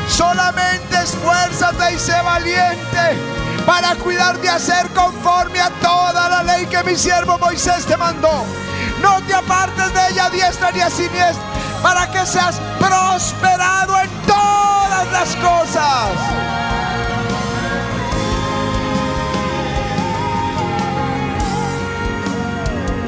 Solamente 0.07 0.97
esfuérzate 1.03 1.95
y 1.95 1.99
sé 1.99 2.21
valiente 2.21 3.17
para 3.65 3.95
cuidar 3.97 4.39
de 4.39 4.51
hacer 4.51 4.89
conforme 4.91 5.61
a 5.61 5.71
toda 5.81 6.29
la 6.29 6.43
ley 6.43 6.67
que 6.67 6.85
mi 6.85 6.95
siervo 6.95 7.39
Moisés 7.39 7.87
te 7.87 7.97
mandó. 7.97 8.66
No 9.03 9.23
te 9.27 9.35
apartes 9.35 9.93
de 9.93 10.09
ella 10.11 10.31
diestra 10.31 10.71
ni 10.73 10.81
a 10.81 10.91
siniestra, 10.91 11.43
para 11.83 12.11
que 12.11 12.25
seas 12.27 12.61
prosperado 12.79 14.01
en 14.01 14.11
todas 14.27 15.13
las 15.13 15.37
cosas. 15.37 16.11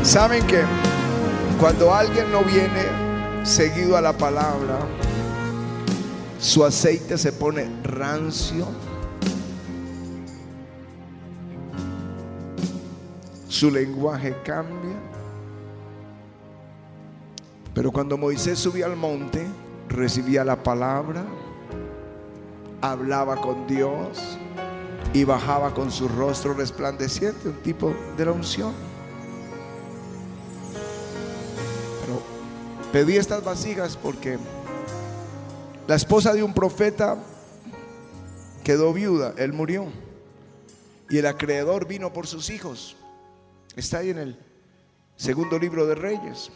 ¿Saben 0.03 0.46
que 0.46 0.64
cuando 1.61 1.94
alguien 1.94 2.31
no 2.33 2.42
viene 2.42 3.44
seguido 3.44 3.96
a 3.96 4.01
la 4.01 4.12
palabra, 4.12 4.79
su 6.40 6.64
aceite 6.64 7.18
se 7.18 7.33
pone 7.33 7.68
rancio. 7.83 8.66
Su 13.48 13.70
lenguaje 13.70 14.37
cambia. 14.44 15.17
Pero 17.78 17.92
cuando 17.92 18.18
Moisés 18.18 18.58
subía 18.58 18.86
al 18.86 18.96
monte, 18.96 19.46
recibía 19.88 20.44
la 20.44 20.64
palabra, 20.64 21.24
hablaba 22.80 23.40
con 23.40 23.68
Dios 23.68 24.18
y 25.14 25.22
bajaba 25.22 25.72
con 25.72 25.92
su 25.92 26.08
rostro 26.08 26.54
resplandeciente, 26.54 27.50
un 27.50 27.62
tipo 27.62 27.94
de 28.16 28.24
la 28.24 28.32
unción. 28.32 28.72
Pero 32.00 32.20
pedí 32.90 33.16
estas 33.16 33.44
vasijas 33.44 33.96
porque 33.96 34.38
la 35.86 35.94
esposa 35.94 36.34
de 36.34 36.42
un 36.42 36.54
profeta 36.54 37.16
quedó 38.64 38.92
viuda, 38.92 39.34
él 39.36 39.52
murió. 39.52 39.86
Y 41.08 41.18
el 41.18 41.26
acreedor 41.26 41.86
vino 41.86 42.12
por 42.12 42.26
sus 42.26 42.50
hijos. 42.50 42.96
Está 43.76 43.98
ahí 43.98 44.10
en 44.10 44.18
el 44.18 44.38
segundo 45.14 45.60
libro 45.60 45.86
de 45.86 45.94
Reyes. 45.94 46.50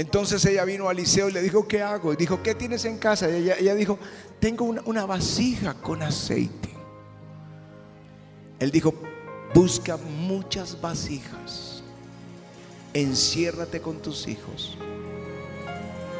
Entonces 0.00 0.42
ella 0.46 0.64
vino 0.64 0.88
a 0.88 0.92
Eliseo 0.92 1.28
y 1.28 1.32
le 1.32 1.42
dijo, 1.42 1.68
¿qué 1.68 1.82
hago? 1.82 2.14
Y 2.14 2.16
dijo, 2.16 2.42
¿qué 2.42 2.54
tienes 2.54 2.86
en 2.86 2.96
casa? 2.96 3.28
Y 3.28 3.50
ella, 3.50 3.74
dijo, 3.74 3.98
tengo 4.38 4.64
una, 4.64 4.80
una 4.86 5.04
vasija 5.04 5.74
con 5.74 6.02
aceite. 6.02 6.70
Él 8.58 8.70
dijo, 8.70 8.94
busca 9.52 9.98
muchas 9.98 10.80
vasijas, 10.80 11.82
enciérrate 12.94 13.82
con 13.82 14.00
tus 14.00 14.26
hijos 14.26 14.78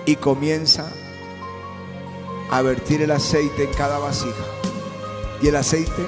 y 0.04 0.14
comienza 0.16 0.86
a 2.50 2.60
vertir 2.60 3.00
el 3.00 3.12
aceite 3.12 3.64
en 3.64 3.72
cada 3.72 3.98
vasija. 3.98 4.44
Y 5.40 5.48
el 5.48 5.56
aceite 5.56 6.06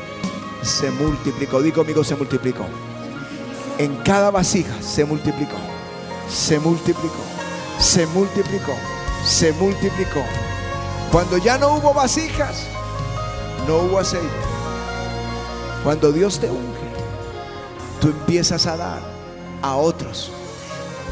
se 0.63 0.91
multiplicó. 0.91 1.63
Di 1.63 1.73
conmigo, 1.73 2.05
se 2.05 2.17
multiplicó. 2.17 2.67
En 3.79 3.97
cada 4.03 4.31
vasija 4.31 4.83
se 4.83 5.07
multiplicó. 5.07 5.57
Se 6.29 6.59
multiplicó. 6.59 7.32
Se 7.83 8.07
multiplicó. 8.07 8.77
Se 9.27 9.53
multiplicó. 9.55 10.23
Cuando 11.11 11.37
ya 11.37 11.59
no 11.59 11.75
hubo 11.75 11.93
vasijas, 11.93 12.63
no 13.67 13.79
hubo 13.79 13.99
aceite. 13.99 14.29
Cuando 15.83 16.13
Dios 16.13 16.39
te 16.39 16.49
unge, 16.49 16.93
tú 18.01 18.09
empiezas 18.09 18.67
a 18.67 18.77
dar 18.77 19.01
a 19.63 19.75
otros. 19.75 20.31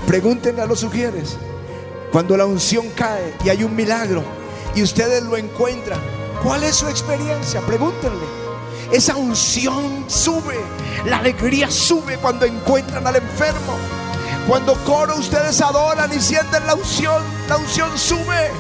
Pregúntenle 0.07 0.63
a 0.63 0.67
los 0.67 0.79
sugieres. 0.79 1.37
Cuando 2.13 2.37
la 2.37 2.47
unción 2.47 2.89
cae 2.91 3.35
y 3.45 3.49
hay 3.49 3.65
un 3.65 3.75
milagro 3.75 4.23
y 4.73 4.85
ustedes 4.85 5.25
lo 5.25 5.37
encuentran, 5.37 6.01
¿cuál 6.41 6.63
es 6.63 6.77
su 6.77 6.87
experiencia? 6.87 7.61
Pregúntenle. 7.63 8.27
Esa 8.93 9.17
unción 9.17 10.05
sube, 10.07 10.59
la 11.05 11.19
alegría 11.19 11.69
sube 11.69 12.17
cuando 12.19 12.47
encuentran 12.47 13.05
al 13.09 13.17
enfermo. 13.17 14.00
Cuando 14.51 14.75
coro 14.85 15.15
ustedes 15.15 15.61
adoran 15.61 16.13
y 16.13 16.21
sienten 16.21 16.67
la 16.67 16.75
unción, 16.75 17.23
la 17.49 17.57
unción 17.57 17.97
sube. 17.97 18.51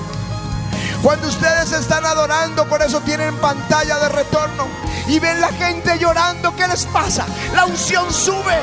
Cuando 1.02 1.26
ustedes 1.26 1.72
están 1.72 2.06
adorando, 2.06 2.64
por 2.68 2.80
eso 2.80 3.00
tienen 3.00 3.34
pantalla 3.38 3.98
de 3.98 4.08
retorno 4.08 4.68
y 5.08 5.18
ven 5.18 5.40
la 5.40 5.48
gente 5.48 5.98
llorando, 5.98 6.54
¿qué 6.54 6.68
les 6.68 6.86
pasa? 6.86 7.26
La 7.56 7.64
unción 7.64 8.08
sube. 8.14 8.56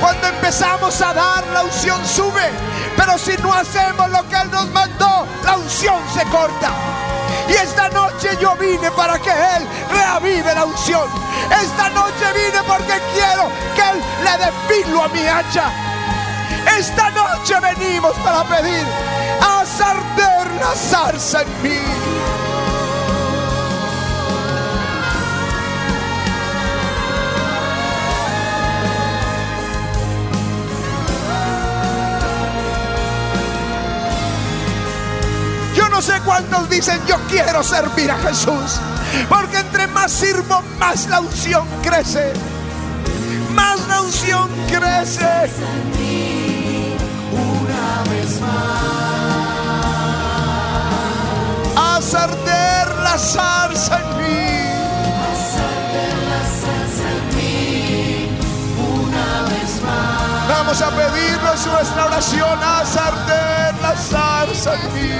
Cuando 0.00 0.26
empezamos 0.26 1.00
a 1.02 1.14
dar, 1.14 1.46
la 1.52 1.62
unción 1.62 2.04
sube. 2.04 2.50
Pero 2.96 3.16
si 3.16 3.40
no 3.40 3.54
hacemos 3.54 4.10
lo 4.10 4.28
que 4.28 4.34
Él 4.34 4.50
nos 4.50 4.66
mandó, 4.70 5.24
la 5.44 5.58
unción 5.58 6.02
se 6.12 6.24
corta. 6.24 6.72
Y 7.48 7.52
esta 7.52 7.88
noche 7.90 8.36
yo 8.40 8.56
vine 8.56 8.90
para 8.90 9.20
que 9.20 9.30
Él 9.30 9.68
reavive 9.88 10.52
la 10.52 10.64
unción. 10.64 11.08
Esta 11.62 11.90
noche 11.90 12.24
vine 12.34 12.60
porque 12.66 13.00
quiero 13.14 13.52
que 13.76 13.82
Él 13.82 14.02
le 14.24 14.44
dé 14.44 14.82
filo 14.82 15.04
a 15.04 15.08
mi 15.10 15.24
hacha. 15.28 15.95
Esta 16.78 17.10
noche 17.10 17.54
venimos 17.60 18.12
para 18.18 18.44
pedir 18.44 18.84
a 19.40 19.64
sarder 19.64 20.52
la 20.60 20.74
zarza 20.74 21.42
en 21.42 21.62
mí. 21.62 21.78
Yo 35.74 35.88
no 35.88 36.02
sé 36.02 36.20
cuántos 36.24 36.68
dicen 36.68 37.00
yo 37.06 37.16
quiero 37.28 37.62
servir 37.62 38.10
a 38.10 38.18
Jesús. 38.18 38.80
Porque 39.28 39.58
entre 39.58 39.86
más 39.88 40.12
sirvo, 40.12 40.62
más 40.78 41.06
la 41.06 41.20
unción 41.20 41.66
crece. 41.82 42.32
Más 43.54 43.80
la 43.86 44.02
unción 44.02 44.48
crece. 44.68 45.50
Más. 52.16 52.26
A 52.26 52.28
sarder 52.28 52.88
la 53.02 53.18
zarza 53.18 54.00
en 54.00 54.08
mí. 54.18 54.66
Vamos 60.48 60.82
a 60.82 60.90
pedirnos 60.90 61.66
nuestra 61.66 62.06
oración 62.06 62.58
a 62.62 62.84
sarder 62.84 63.74
la 63.82 63.96
zarza 63.96 64.74
en 64.74 64.94
mí. 64.94 65.10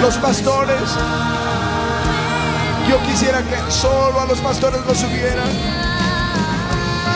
Los 0.00 0.16
pastores, 0.16 0.96
yo 2.88 3.00
quisiera 3.06 3.42
que 3.42 3.70
solo 3.70 4.20
a 4.20 4.26
los 4.26 4.38
pastores 4.40 4.80
los 4.84 4.98
subieran. 4.98 5.48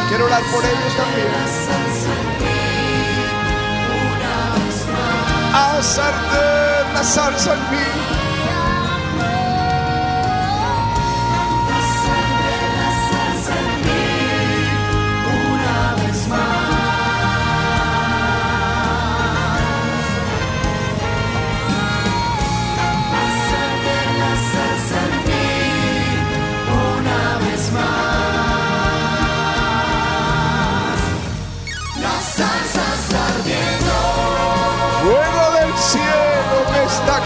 Quiero 0.09 0.27
orar 0.27 0.43
por 0.53 0.65
ellos 0.65 0.97
también. 0.97 2.56
A 5.57 5.83
sarder 5.83 6.93
la 6.93 7.03
salsa. 7.03 8.26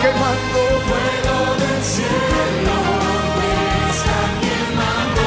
Quemando. 0.03 0.61
Fuego 0.87 1.39
del 1.61 1.83
cielo 1.85 2.77
me 3.39 3.53
está 3.95 4.21
quemando. 4.43 5.23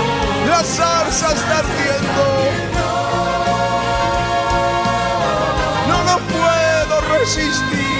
La 0.50 0.64
zarza 0.64 1.28
está 1.34 1.58
ardiendo. 1.60 2.26
No 5.88 5.98
lo 6.10 6.18
puedo 6.28 6.96
resistir. 7.20 7.94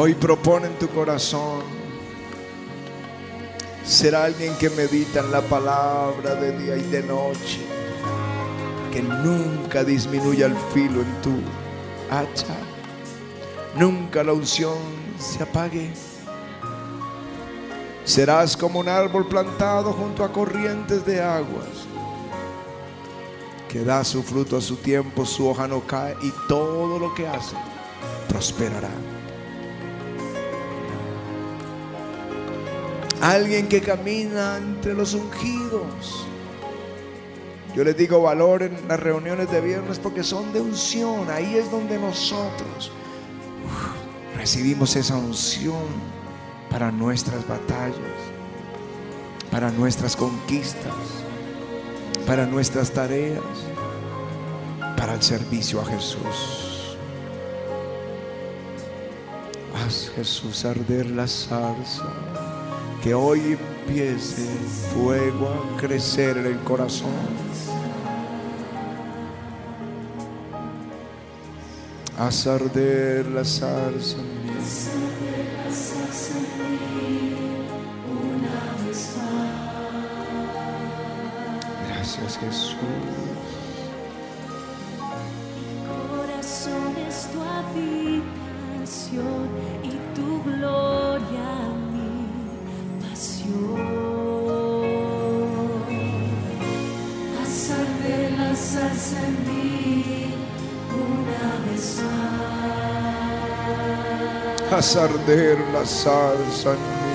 Hoy 0.00 0.14
propone 0.14 0.66
en 0.66 0.78
tu 0.78 0.88
corazón 0.88 1.62
ser 3.84 4.14
alguien 4.14 4.54
que 4.56 4.70
medita 4.70 5.20
en 5.20 5.30
la 5.30 5.40
palabra 5.40 6.34
de 6.34 6.56
día 6.58 6.76
y 6.76 6.82
de 6.82 7.02
noche, 7.02 7.60
que 8.90 9.02
nunca 9.02 9.84
disminuya 9.84 10.46
el 10.46 10.56
filo 10.72 11.00
en 11.02 11.22
tu 11.22 11.32
hacha, 12.10 12.56
nunca 13.76 14.22
la 14.22 14.32
unción 14.32 14.78
se 15.18 15.42
apague. 15.42 15.90
Serás 18.04 18.56
como 18.56 18.80
un 18.80 18.88
árbol 18.88 19.26
plantado 19.28 19.92
junto 19.92 20.24
a 20.24 20.32
corrientes 20.32 21.04
de 21.04 21.20
aguas, 21.20 21.86
que 23.68 23.84
da 23.84 24.02
su 24.04 24.22
fruto 24.22 24.56
a 24.56 24.60
su 24.62 24.76
tiempo, 24.76 25.26
su 25.26 25.46
hoja 25.46 25.68
no 25.68 25.86
cae 25.86 26.16
y 26.22 26.32
todo 26.48 26.98
lo 26.98 27.14
que 27.14 27.28
hace 27.28 27.56
prosperará. 28.28 28.90
Alguien 33.20 33.68
que 33.68 33.80
camina 33.80 34.58
entre 34.58 34.94
los 34.94 35.12
ungidos. 35.12 36.26
Yo 37.74 37.84
les 37.84 37.96
digo 37.96 38.22
valoren 38.22 38.76
las 38.88 38.98
reuniones 38.98 39.50
de 39.50 39.60
viernes 39.60 39.98
porque 39.98 40.24
son 40.24 40.52
de 40.52 40.60
unción. 40.60 41.30
Ahí 41.30 41.56
es 41.56 41.70
donde 41.70 41.98
nosotros 41.98 42.90
recibimos 44.36 44.96
esa 44.96 45.16
unción 45.16 45.86
para 46.70 46.90
nuestras 46.90 47.46
batallas, 47.46 47.98
para 49.50 49.70
nuestras 49.70 50.16
conquistas, 50.16 50.94
para 52.26 52.46
nuestras 52.46 52.90
tareas, 52.90 53.42
para 54.96 55.14
el 55.14 55.22
servicio 55.22 55.80
a 55.80 55.84
Jesús. 55.84 56.96
Haz 59.74 60.10
Jesús 60.14 60.64
arder 60.64 61.06
la 61.10 61.28
zarza 61.28 62.12
que 63.02 63.14
hoy 63.14 63.56
empiece 63.86 64.44
fuego 64.94 65.48
a 65.48 65.80
crecer 65.80 66.36
en 66.38 66.46
el 66.46 66.58
corazón. 66.60 67.47
Haz 72.18 72.48
arder 72.48 73.26
la 73.26 73.44
zarza 73.44 74.16
en 74.16 74.44
mí. 74.44 74.50
Gracias 81.86 82.38
Jesús. 82.38 83.27
Haz 104.70 104.96
arder 104.96 105.58
la 105.72 105.84
salsa 105.86 106.72
en 106.72 106.78
mí. 106.78 107.08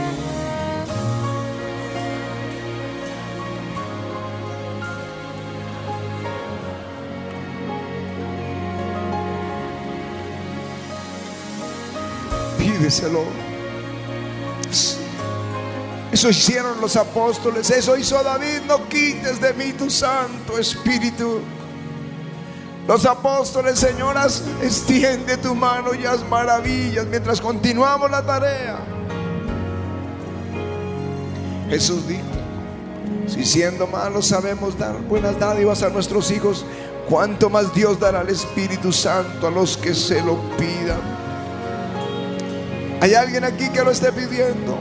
Pídeselo. 12.58 13.24
Eso 16.12 16.30
hicieron 16.30 16.82
los 16.82 16.96
apóstoles, 16.96 17.70
eso 17.70 17.96
hizo 17.98 18.22
David. 18.24 18.62
No 18.68 18.88
quites 18.90 19.40
de 19.40 19.54
mí 19.54 19.74
tu 19.74 19.90
Santo 19.90 20.58
Espíritu. 20.58 21.42
Los 22.88 23.06
apóstoles, 23.06 23.80
señoras, 23.80 24.44
extiende 24.62 25.38
tu 25.38 25.56
mano 25.56 25.94
y 25.94 26.06
haz 26.06 26.28
maravillas 26.28 27.06
mientras 27.08 27.40
continuamos 27.40 28.12
la 28.12 28.26
tarea. 28.26 28.80
Jesús 31.70 32.06
dijo, 32.08 32.24
si 33.26 33.46
siendo 33.46 33.88
malos 33.88 34.28
sabemos 34.28 34.78
dar 34.78 34.98
buenas 35.04 35.40
dádivas 35.40 35.82
a 35.82 35.90
nuestros 35.90 36.30
hijos, 36.30 36.66
cuánto 37.10 37.50
más 37.50 37.74
Dios 37.74 38.00
dará 38.00 38.20
al 38.20 38.30
Espíritu 38.30 38.92
Santo 38.92 39.48
a 39.48 39.52
los 39.52 39.78
que 39.78 39.94
se 39.94 40.22
lo 40.22 40.38
pidan. 40.58 41.02
¿Hay 43.00 43.14
alguien 43.14 43.46
aquí 43.46 43.70
que 43.70 43.84
lo 43.84 43.92
esté 43.92 44.12
pidiendo? 44.12 44.78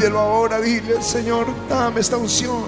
Pídelo 0.00 0.18
ahora, 0.18 0.58
dile, 0.62 1.02
Señor, 1.02 1.46
dame 1.68 2.00
esta 2.00 2.16
unción. 2.16 2.64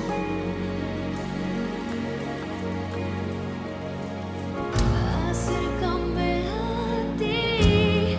Acércame 5.30 6.44
a 6.46 7.16
ti, 7.16 8.18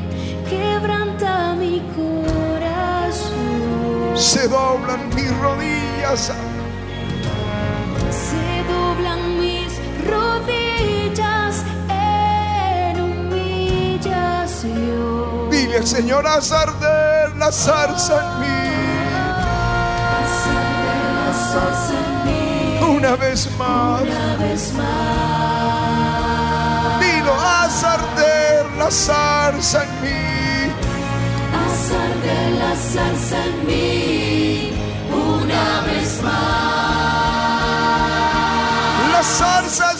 quebranta 0.49 1.54
mi 1.54 1.80
corazón. 1.95 3.38
Se 4.17 4.47
doblan 4.47 5.10
mis 5.10 5.30
rodillas. 5.38 6.32
Se 8.10 8.63
doblan 8.73 9.39
mis 9.39 9.80
rodillas 10.10 11.63
en 11.88 12.99
humillación. 12.99 14.02
Dile, 15.52 15.86
Señor, 15.86 16.26
haz 16.26 16.52
arder 16.52 17.36
la 17.36 17.52
zarza 17.52 18.15
en 18.19 18.39
mí. 18.41 18.53
Una 23.04 23.18
vez 23.18 23.50
más. 23.60 24.02
una 24.02 24.38
vez 24.38 24.74
más. 24.76 24.89
Dilo, 27.02 27.34
haz 27.34 27.84
arder 27.84 28.66
la 28.78 28.89
zarza 28.89 29.84
en 29.84 29.89
mí. 30.02 30.72
Azar 31.66 32.13
de 32.22 32.52
la 32.60 32.74
salsa 32.78 33.46
en 33.46 33.68
mí 33.68 34.72
una 35.12 35.82
vez 35.82 36.22
más. 36.24 36.32
La 39.12 39.22
zarza 39.22 39.93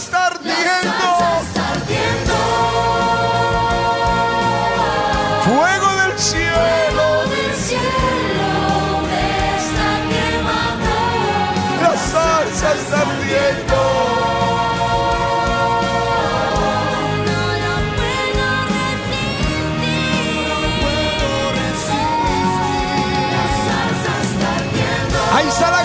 Ahí 25.36 25.48
está 25.48 25.72
la 25.72 25.83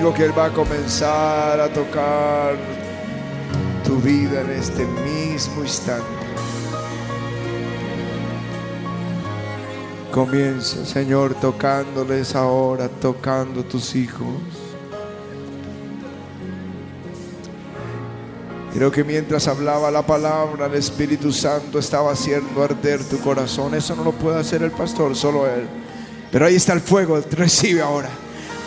digo 0.00 0.14
que 0.14 0.24
Él 0.24 0.32
va 0.36 0.46
a 0.46 0.50
comenzar 0.50 1.60
a 1.60 1.70
tocar 1.70 2.56
tu 3.84 3.96
vida 3.96 4.40
en 4.40 4.50
este 4.52 4.86
mismo 4.86 5.60
instante. 5.60 6.06
Comienza, 10.10 10.86
Señor, 10.86 11.34
tocándoles 11.34 12.34
ahora, 12.34 12.88
tocando 12.88 13.62
tus 13.62 13.94
hijos. 13.94 14.26
Creo 18.72 18.90
que 18.90 19.04
mientras 19.04 19.48
hablaba 19.48 19.90
la 19.90 20.06
palabra, 20.06 20.64
el 20.64 20.76
Espíritu 20.76 21.30
Santo 21.30 21.78
estaba 21.78 22.12
haciendo 22.12 22.62
arder 22.62 23.04
tu 23.04 23.18
corazón. 23.20 23.74
Eso 23.74 23.94
no 23.94 24.04
lo 24.04 24.12
puede 24.12 24.40
hacer 24.40 24.62
el 24.62 24.70
pastor, 24.70 25.14
solo 25.14 25.46
Él. 25.46 25.68
Pero 26.32 26.46
ahí 26.46 26.54
está 26.54 26.72
el 26.72 26.80
fuego, 26.80 27.20
recibe 27.32 27.82
ahora. 27.82 28.08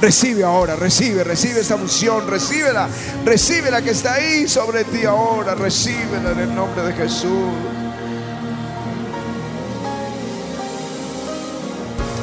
Recibe 0.03 0.43
ahora, 0.43 0.75
recibe, 0.75 1.23
recibe 1.23 1.61
esa 1.61 1.75
unción, 1.75 2.27
recíbela, 2.27 2.89
recibe 3.23 3.71
la 3.71 3.81
que 3.81 3.91
está 3.91 4.15
ahí 4.15 4.49
sobre 4.49 4.83
ti 4.83 5.05
ahora, 5.05 5.55
recíbela 5.55 6.31
en 6.31 6.39
el 6.39 6.53
nombre 6.53 6.83
de 6.83 6.91
Jesús. 6.91 7.53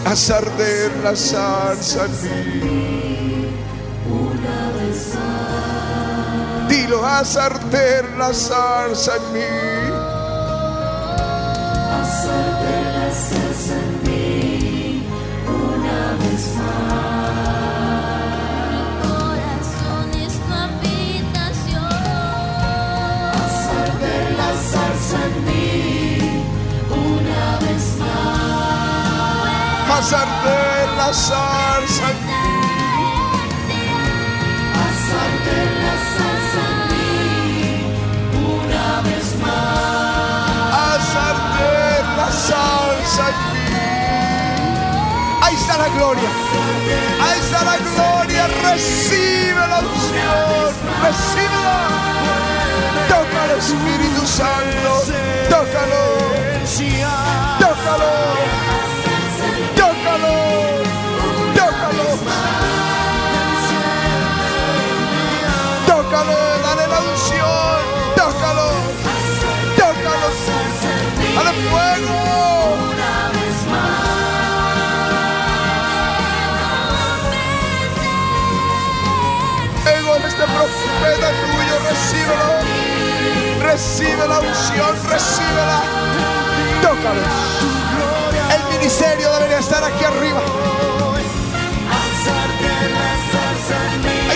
Haz 0.04 0.30
arder 0.30 0.92
la 1.02 1.16
salsa 1.16 2.04
en 2.04 2.60
mí. 2.60 3.48
Dilo, 6.68 7.06
haz 7.06 7.38
arder 7.38 8.04
la 8.18 8.34
salsa 8.34 9.16
en 9.16 9.32
mí. 9.32 9.40
Azar 12.02 12.62
de 12.62 12.82
la 12.92 13.10
salsa 13.14 13.72
en 13.72 14.02
mí 14.04 14.09
Haz 30.00 30.14
arder 30.14 30.88
la 30.96 31.12
salsa. 31.12 32.06
Azar 34.86 35.32
de 35.44 35.60
la 35.84 35.94
salsa 36.16 36.62
en 36.70 36.78
mí 36.90 37.84
una 38.34 38.88
vez 39.02 39.28
más. 39.42 40.72
Haz 40.72 41.08
arder 41.28 42.04
la 42.16 42.28
salsa 42.32 43.24
en 43.28 43.36
mí. 43.52 43.76
Ahí 45.42 45.54
está 45.54 45.76
la 45.76 45.88
gloria. 45.90 46.30
Ahí 47.22 47.38
está 47.38 47.60
la 47.62 47.76
gloria. 47.76 48.46
Recibe 48.72 49.66
la 49.68 49.80
unción. 49.80 50.72
Recíbela. 51.02 51.78
Tócalo, 53.06 53.54
Espíritu 53.58 54.26
Santo. 54.26 54.92
Tócalo. 55.50 56.02
Tócalo. 57.58 58.69
Tócalos, 68.20 68.74
tócalos 69.78 70.36
al 71.38 71.54
fuego. 71.70 72.76
Ego, 79.86 80.16
este 80.16 80.44
profeta 80.44 81.28
tuyo, 81.40 81.76
recíbelo. 81.88 82.48
Recibe 83.62 84.28
la 84.28 84.38
unción, 84.40 84.94
recíbela. 85.08 85.80
Tócalos. 86.82 87.24
El 88.54 88.62
ministerio 88.78 89.32
debería 89.32 89.60
estar 89.60 89.82
aquí 89.82 90.04
arriba. 90.04 90.42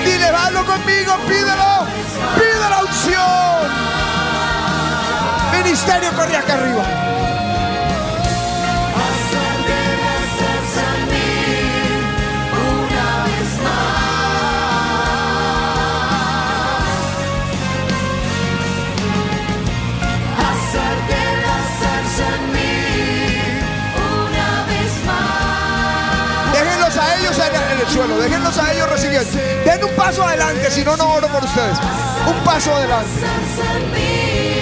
Dile, 0.03 0.27
hazlo 0.27 0.65
conmigo, 0.65 1.17
pídelo. 1.29 2.44
Ministerio 5.65 6.13
corre 6.13 6.37
acá 6.37 6.55
arriba. 6.55 6.85
Déjenlos 26.53 26.97
a 26.97 27.17
ellos 27.17 27.39
en 27.39 27.81
el 27.81 27.89
suelo, 27.89 28.19
déjenlos 28.19 28.59
a 28.59 28.73
ellos 28.73 28.91
recibiendo. 28.91 29.31
Den 29.65 29.85
un 29.85 29.91
paso 29.97 30.23
adelante, 30.25 30.71
si 30.71 30.85
no, 30.85 30.97
no 30.97 31.15
oro 31.15 31.27
por 31.29 31.43
ustedes. 31.43 31.79
Un 32.27 32.45
paso 32.45 32.75
adelante. 32.75 34.54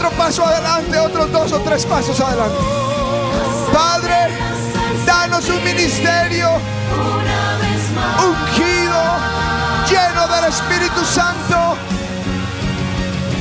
Otro 0.00 0.16
paso 0.16 0.46
adelante, 0.46 0.98
otros 0.98 1.30
dos 1.30 1.52
o 1.52 1.58
tres 1.60 1.84
pasos 1.84 2.18
adelante. 2.20 2.56
Padre, 3.70 4.30
danos 5.04 5.46
un 5.50 5.62
ministerio 5.62 6.48
ungido, 8.16 9.02
lleno 9.90 10.26
del 10.26 10.44
Espíritu 10.46 11.04
Santo. 11.04 11.76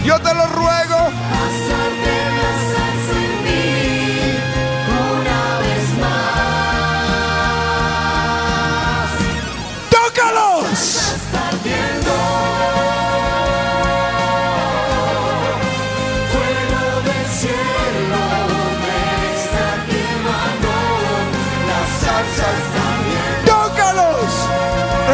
Yo 0.03 0.20
te 0.20 0.34
lo 0.34 0.47
ruego. 0.47 1.14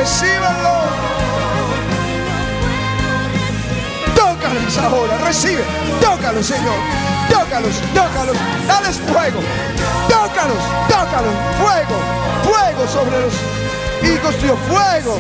¡Recíbanlo! 0.06 0.70
Tócalos 4.16 4.78
ahora, 4.78 5.18
recibe. 5.26 5.64
Tócalos, 5.99 6.45
Señor. 6.45 6.76
Tócalos, 7.28 7.74
tócalos. 7.91 8.38
Dales 8.68 8.97
fuego. 8.97 9.39
Tócalos, 10.08 10.60
tócalos. 10.88 11.34
Fuego, 11.58 11.97
fuego 12.43 12.88
sobre 12.88 13.20
los 13.20 13.34
hijos 14.03 14.36
tuyos. 14.38 14.60
Fuego. 14.68 15.20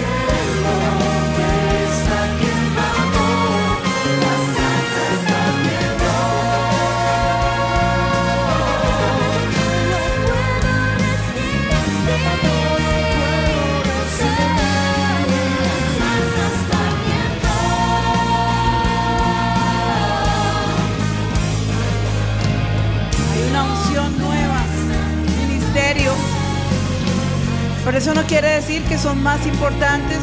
Pero 27.95 28.11
eso 28.11 28.21
no 28.21 28.27
quiere 28.27 28.49
decir 28.49 28.83
que 28.83 28.97
son 28.97 29.23
más 29.23 29.47
importantes, 29.47 30.17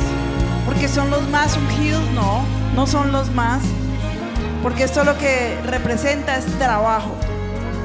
porque 0.66 0.88
son 0.88 1.08
los 1.08 1.26
más 1.30 1.56
ungidos, 1.56 2.04
no, 2.10 2.44
no 2.74 2.86
son 2.86 3.12
los 3.12 3.30
más. 3.30 3.62
Porque 4.62 4.82
esto 4.82 5.04
lo 5.04 5.16
que 5.16 5.58
representa 5.64 6.36
es 6.36 6.44
trabajo, 6.58 7.14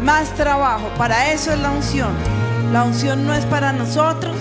más 0.03 0.27
trabajo. 0.31 0.89
Para 0.97 1.31
eso 1.31 1.53
es 1.53 1.59
la 1.59 1.71
unción. 1.71 2.09
La 2.73 2.83
unción 2.83 3.25
no 3.25 3.33
es 3.33 3.45
para 3.45 3.71
nosotros, 3.71 4.35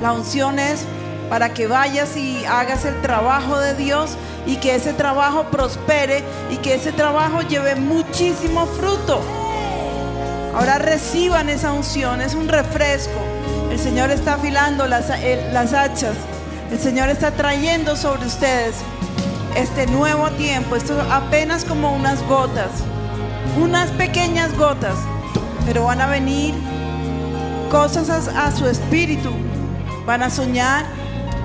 la 0.00 0.12
unción 0.12 0.60
es 0.60 0.84
para 1.28 1.52
que 1.52 1.66
vayas 1.66 2.16
y 2.16 2.44
hagas 2.44 2.84
el 2.84 3.00
trabajo 3.02 3.58
de 3.58 3.74
Dios 3.74 4.16
y 4.46 4.58
que 4.58 4.76
ese 4.76 4.92
trabajo 4.92 5.46
prospere 5.50 6.22
y 6.48 6.58
que 6.58 6.76
ese 6.76 6.92
trabajo 6.92 7.42
lleve 7.42 7.74
muchísimo 7.74 8.66
fruto. 8.66 9.20
Ahora 10.54 10.78
reciban 10.78 11.48
esa 11.48 11.72
unción, 11.72 12.20
es 12.20 12.36
un 12.36 12.46
refresco. 12.46 13.29
El 13.70 13.78
Señor 13.78 14.10
está 14.10 14.34
afilando 14.34 14.86
las, 14.86 15.10
el- 15.10 15.52
las 15.54 15.72
hachas. 15.72 16.14
El 16.70 16.78
Señor 16.78 17.08
está 17.08 17.30
trayendo 17.32 17.96
sobre 17.96 18.26
ustedes 18.26 18.76
este 19.56 19.86
nuevo 19.86 20.28
tiempo. 20.32 20.76
Esto 20.76 21.00
apenas 21.10 21.64
como 21.64 21.92
unas 21.94 22.22
gotas, 22.28 22.70
unas 23.60 23.90
pequeñas 23.92 24.56
gotas, 24.56 24.94
pero 25.66 25.84
van 25.84 26.00
a 26.00 26.06
venir 26.06 26.54
cosas 27.70 28.10
a, 28.28 28.46
a 28.46 28.52
su 28.52 28.66
espíritu. 28.66 29.30
Van 30.06 30.22
a 30.22 30.30
soñar, 30.30 30.84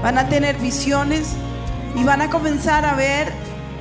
van 0.01 0.17
a 0.17 0.27
tener 0.27 0.57
visiones 0.57 1.27
y 1.95 2.03
van 2.03 2.21
a 2.21 2.29
comenzar 2.29 2.85
a 2.85 2.93
ver 2.95 3.31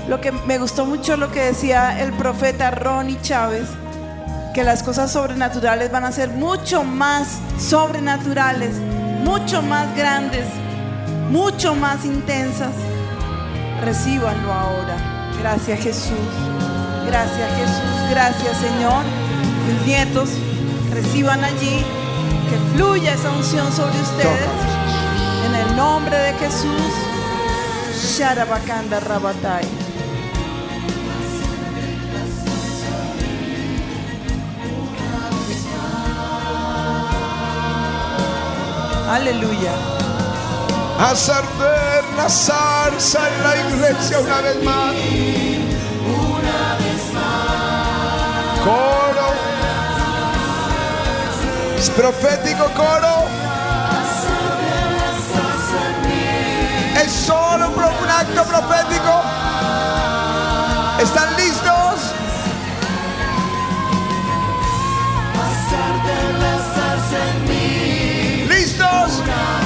lo 0.09 0.21
que 0.21 0.31
me 0.33 0.59
gustó 0.59 0.85
mucho 0.85 1.17
lo 1.17 1.31
que 1.33 1.41
decía 1.41 1.99
el 2.03 2.13
profeta 2.13 2.71
Ronnie 2.71 3.19
Chávez 3.23 3.67
que 4.55 4.63
las 4.63 4.85
cosas 4.85 5.11
sobrenaturales 5.11 5.91
van 5.91 6.05
a 6.05 6.13
ser 6.13 6.31
mucho 6.31 6.85
más 6.85 7.39
sobrenaturales, 7.59 8.77
mucho 9.25 9.61
más 9.63 9.95
grandes, 9.97 10.47
mucho 11.29 11.75
más 11.75 12.05
intensas. 12.05 12.73
Recíbanlo 13.85 14.53
ahora. 14.53 14.97
Gracias 15.41 15.81
Jesús. 15.81 16.31
Gracias 17.05 17.51
Jesús. 17.57 18.11
Gracias 18.11 18.57
Señor. 18.59 19.05
Mis 19.67 19.87
nietos 19.87 20.31
reciban 20.93 21.43
allí 21.43 21.85
que 22.49 22.77
fluya 22.77 23.13
esa 23.13 23.33
unción 23.33 23.71
sobre 23.73 24.01
ustedes. 24.01 24.49
En 25.49 25.55
el 25.57 25.77
nombre 25.77 26.17
de 26.17 26.33
Jesús. 26.35 26.93
Sharabakanda 28.17 29.01
Rabatai. 29.01 29.84
Aleluya. 39.15 39.71
Haz 40.99 41.29
arder 41.29 42.05
la 42.17 42.29
zarza 42.29 43.21
en 43.29 43.45
la 43.45 43.57
iglesia 43.65 44.19
una 44.19 44.41
vez 44.41 44.65
más. 44.65 44.93
Coro. 48.65 49.29
Es 51.79 51.91
profético 51.91 52.65
coro. 52.75 53.15
Es 57.05 57.13
solo 57.13 57.69
un 57.69 58.11
acto 58.11 58.43
profético. 58.43 59.23
¿Están 60.99 61.37
listos? 61.37 61.74
¿Listos? 68.95 69.64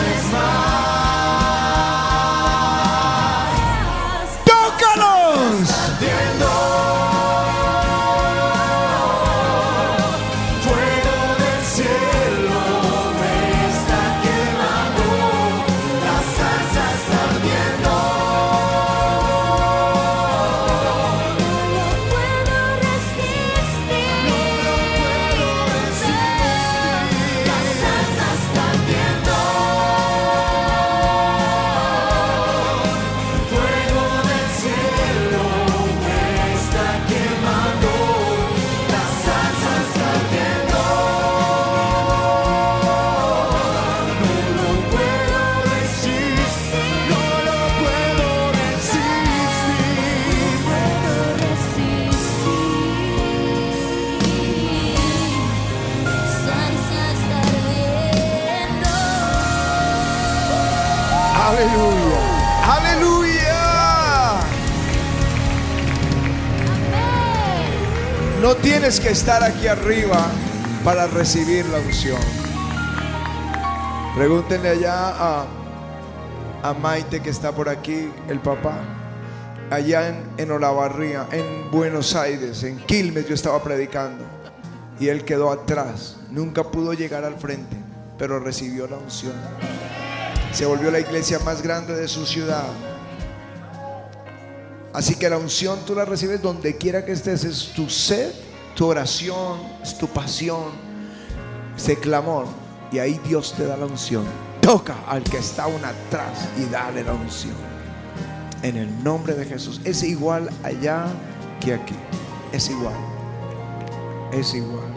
No 68.49 68.57
tienes 68.57 68.99
que 68.99 69.11
estar 69.11 69.45
aquí 69.45 69.67
arriba 69.67 70.27
para 70.83 71.07
recibir 71.07 71.67
la 71.67 71.81
unción. 71.81 72.19
Pregúntenle 74.17 74.71
allá 74.71 75.45
a, 76.63 76.73
Maite 76.81 77.21
que 77.21 77.29
está 77.29 77.53
por 77.53 77.69
aquí, 77.69 78.11
el 78.27 78.41
papá. 78.41 78.79
Allá 79.69 80.09
en, 80.09 80.31
en 80.39 80.51
Olavarría, 80.51 81.27
en 81.31 81.71
Buenos 81.71 82.17
Aires, 82.17 82.63
en 82.63 82.79
Quilmes, 82.79 83.29
yo 83.29 83.35
estaba 83.35 83.63
predicando. 83.63 84.25
Y 84.99 85.09
él 85.09 85.27
quedó 85.27 85.53
atrás. 85.53 86.17
Nunca 86.31 86.65
pudo 86.65 86.95
llegar 86.95 87.25
al 87.25 87.39
frente, 87.39 87.77
pero 88.17 88.41
recibió 88.41 88.87
la 88.87 88.97
unción. 88.97 89.35
Se 90.53 90.65
volvió 90.65 90.91
la 90.91 91.01
iglesia 91.01 91.39
más 91.41 91.61
grande 91.61 91.95
de 91.95 92.09
su 92.09 92.25
ciudad. 92.25 92.65
Así 94.99 95.15
que 95.15 95.31
la 95.31 95.39
unción 95.39 95.79
tú 95.87 95.95
la 95.95 96.05
recibes 96.05 96.43
donde 96.43 96.77
quiera 96.77 97.05
que 97.05 97.13
estés. 97.13 97.45
Es 97.45 97.73
tu 97.73 97.89
sed, 97.89 98.33
tu 98.75 98.85
oración, 98.85 99.61
es 99.81 99.97
tu 99.97 100.09
pasión, 100.09 100.73
ese 101.77 101.97
clamor. 102.01 102.47
Y 102.91 102.99
ahí 102.99 103.21
Dios 103.25 103.55
te 103.57 103.65
da 103.65 103.77
la 103.77 103.87
unción. 103.87 104.25
Toca 104.61 104.97
al 105.07 105.23
que 105.23 105.39
está 105.39 105.63
aún 105.63 105.85
atrás 105.85 106.49
y 106.59 106.65
dale 106.65 107.05
la 107.05 107.13
unción. 107.13 107.55
En 108.65 108.77
el 108.77 109.05
nombre 109.05 109.35
de 109.35 109.45
Jesús. 109.45 109.81
Es 109.85 110.03
igual 110.03 110.51
allá 110.65 111.07
que 111.61 111.75
aquí. 111.75 111.95
Es 112.51 112.69
igual. 112.69 112.97
Es 114.33 114.53
igual. 114.53 114.93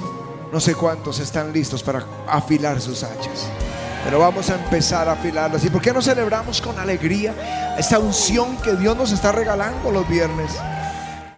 No 0.51 0.59
sé 0.59 0.73
cuántos 0.73 1.19
están 1.19 1.53
listos 1.53 1.83
para 1.83 2.03
afilar 2.27 2.81
sus 2.81 3.03
hachas. 3.03 3.45
Pero 4.03 4.19
vamos 4.19 4.49
a 4.49 4.55
empezar 4.55 5.07
a 5.07 5.13
afilarlas. 5.13 5.63
¿Y 5.63 5.69
por 5.69 5.81
qué 5.81 5.93
no 5.93 6.01
celebramos 6.01 6.61
con 6.61 6.77
alegría 6.79 7.33
esta 7.77 7.99
unción 7.99 8.57
que 8.57 8.73
Dios 8.73 8.97
nos 8.97 9.11
está 9.11 9.31
regalando 9.31 9.91
los 9.91 10.07
viernes? 10.07 10.51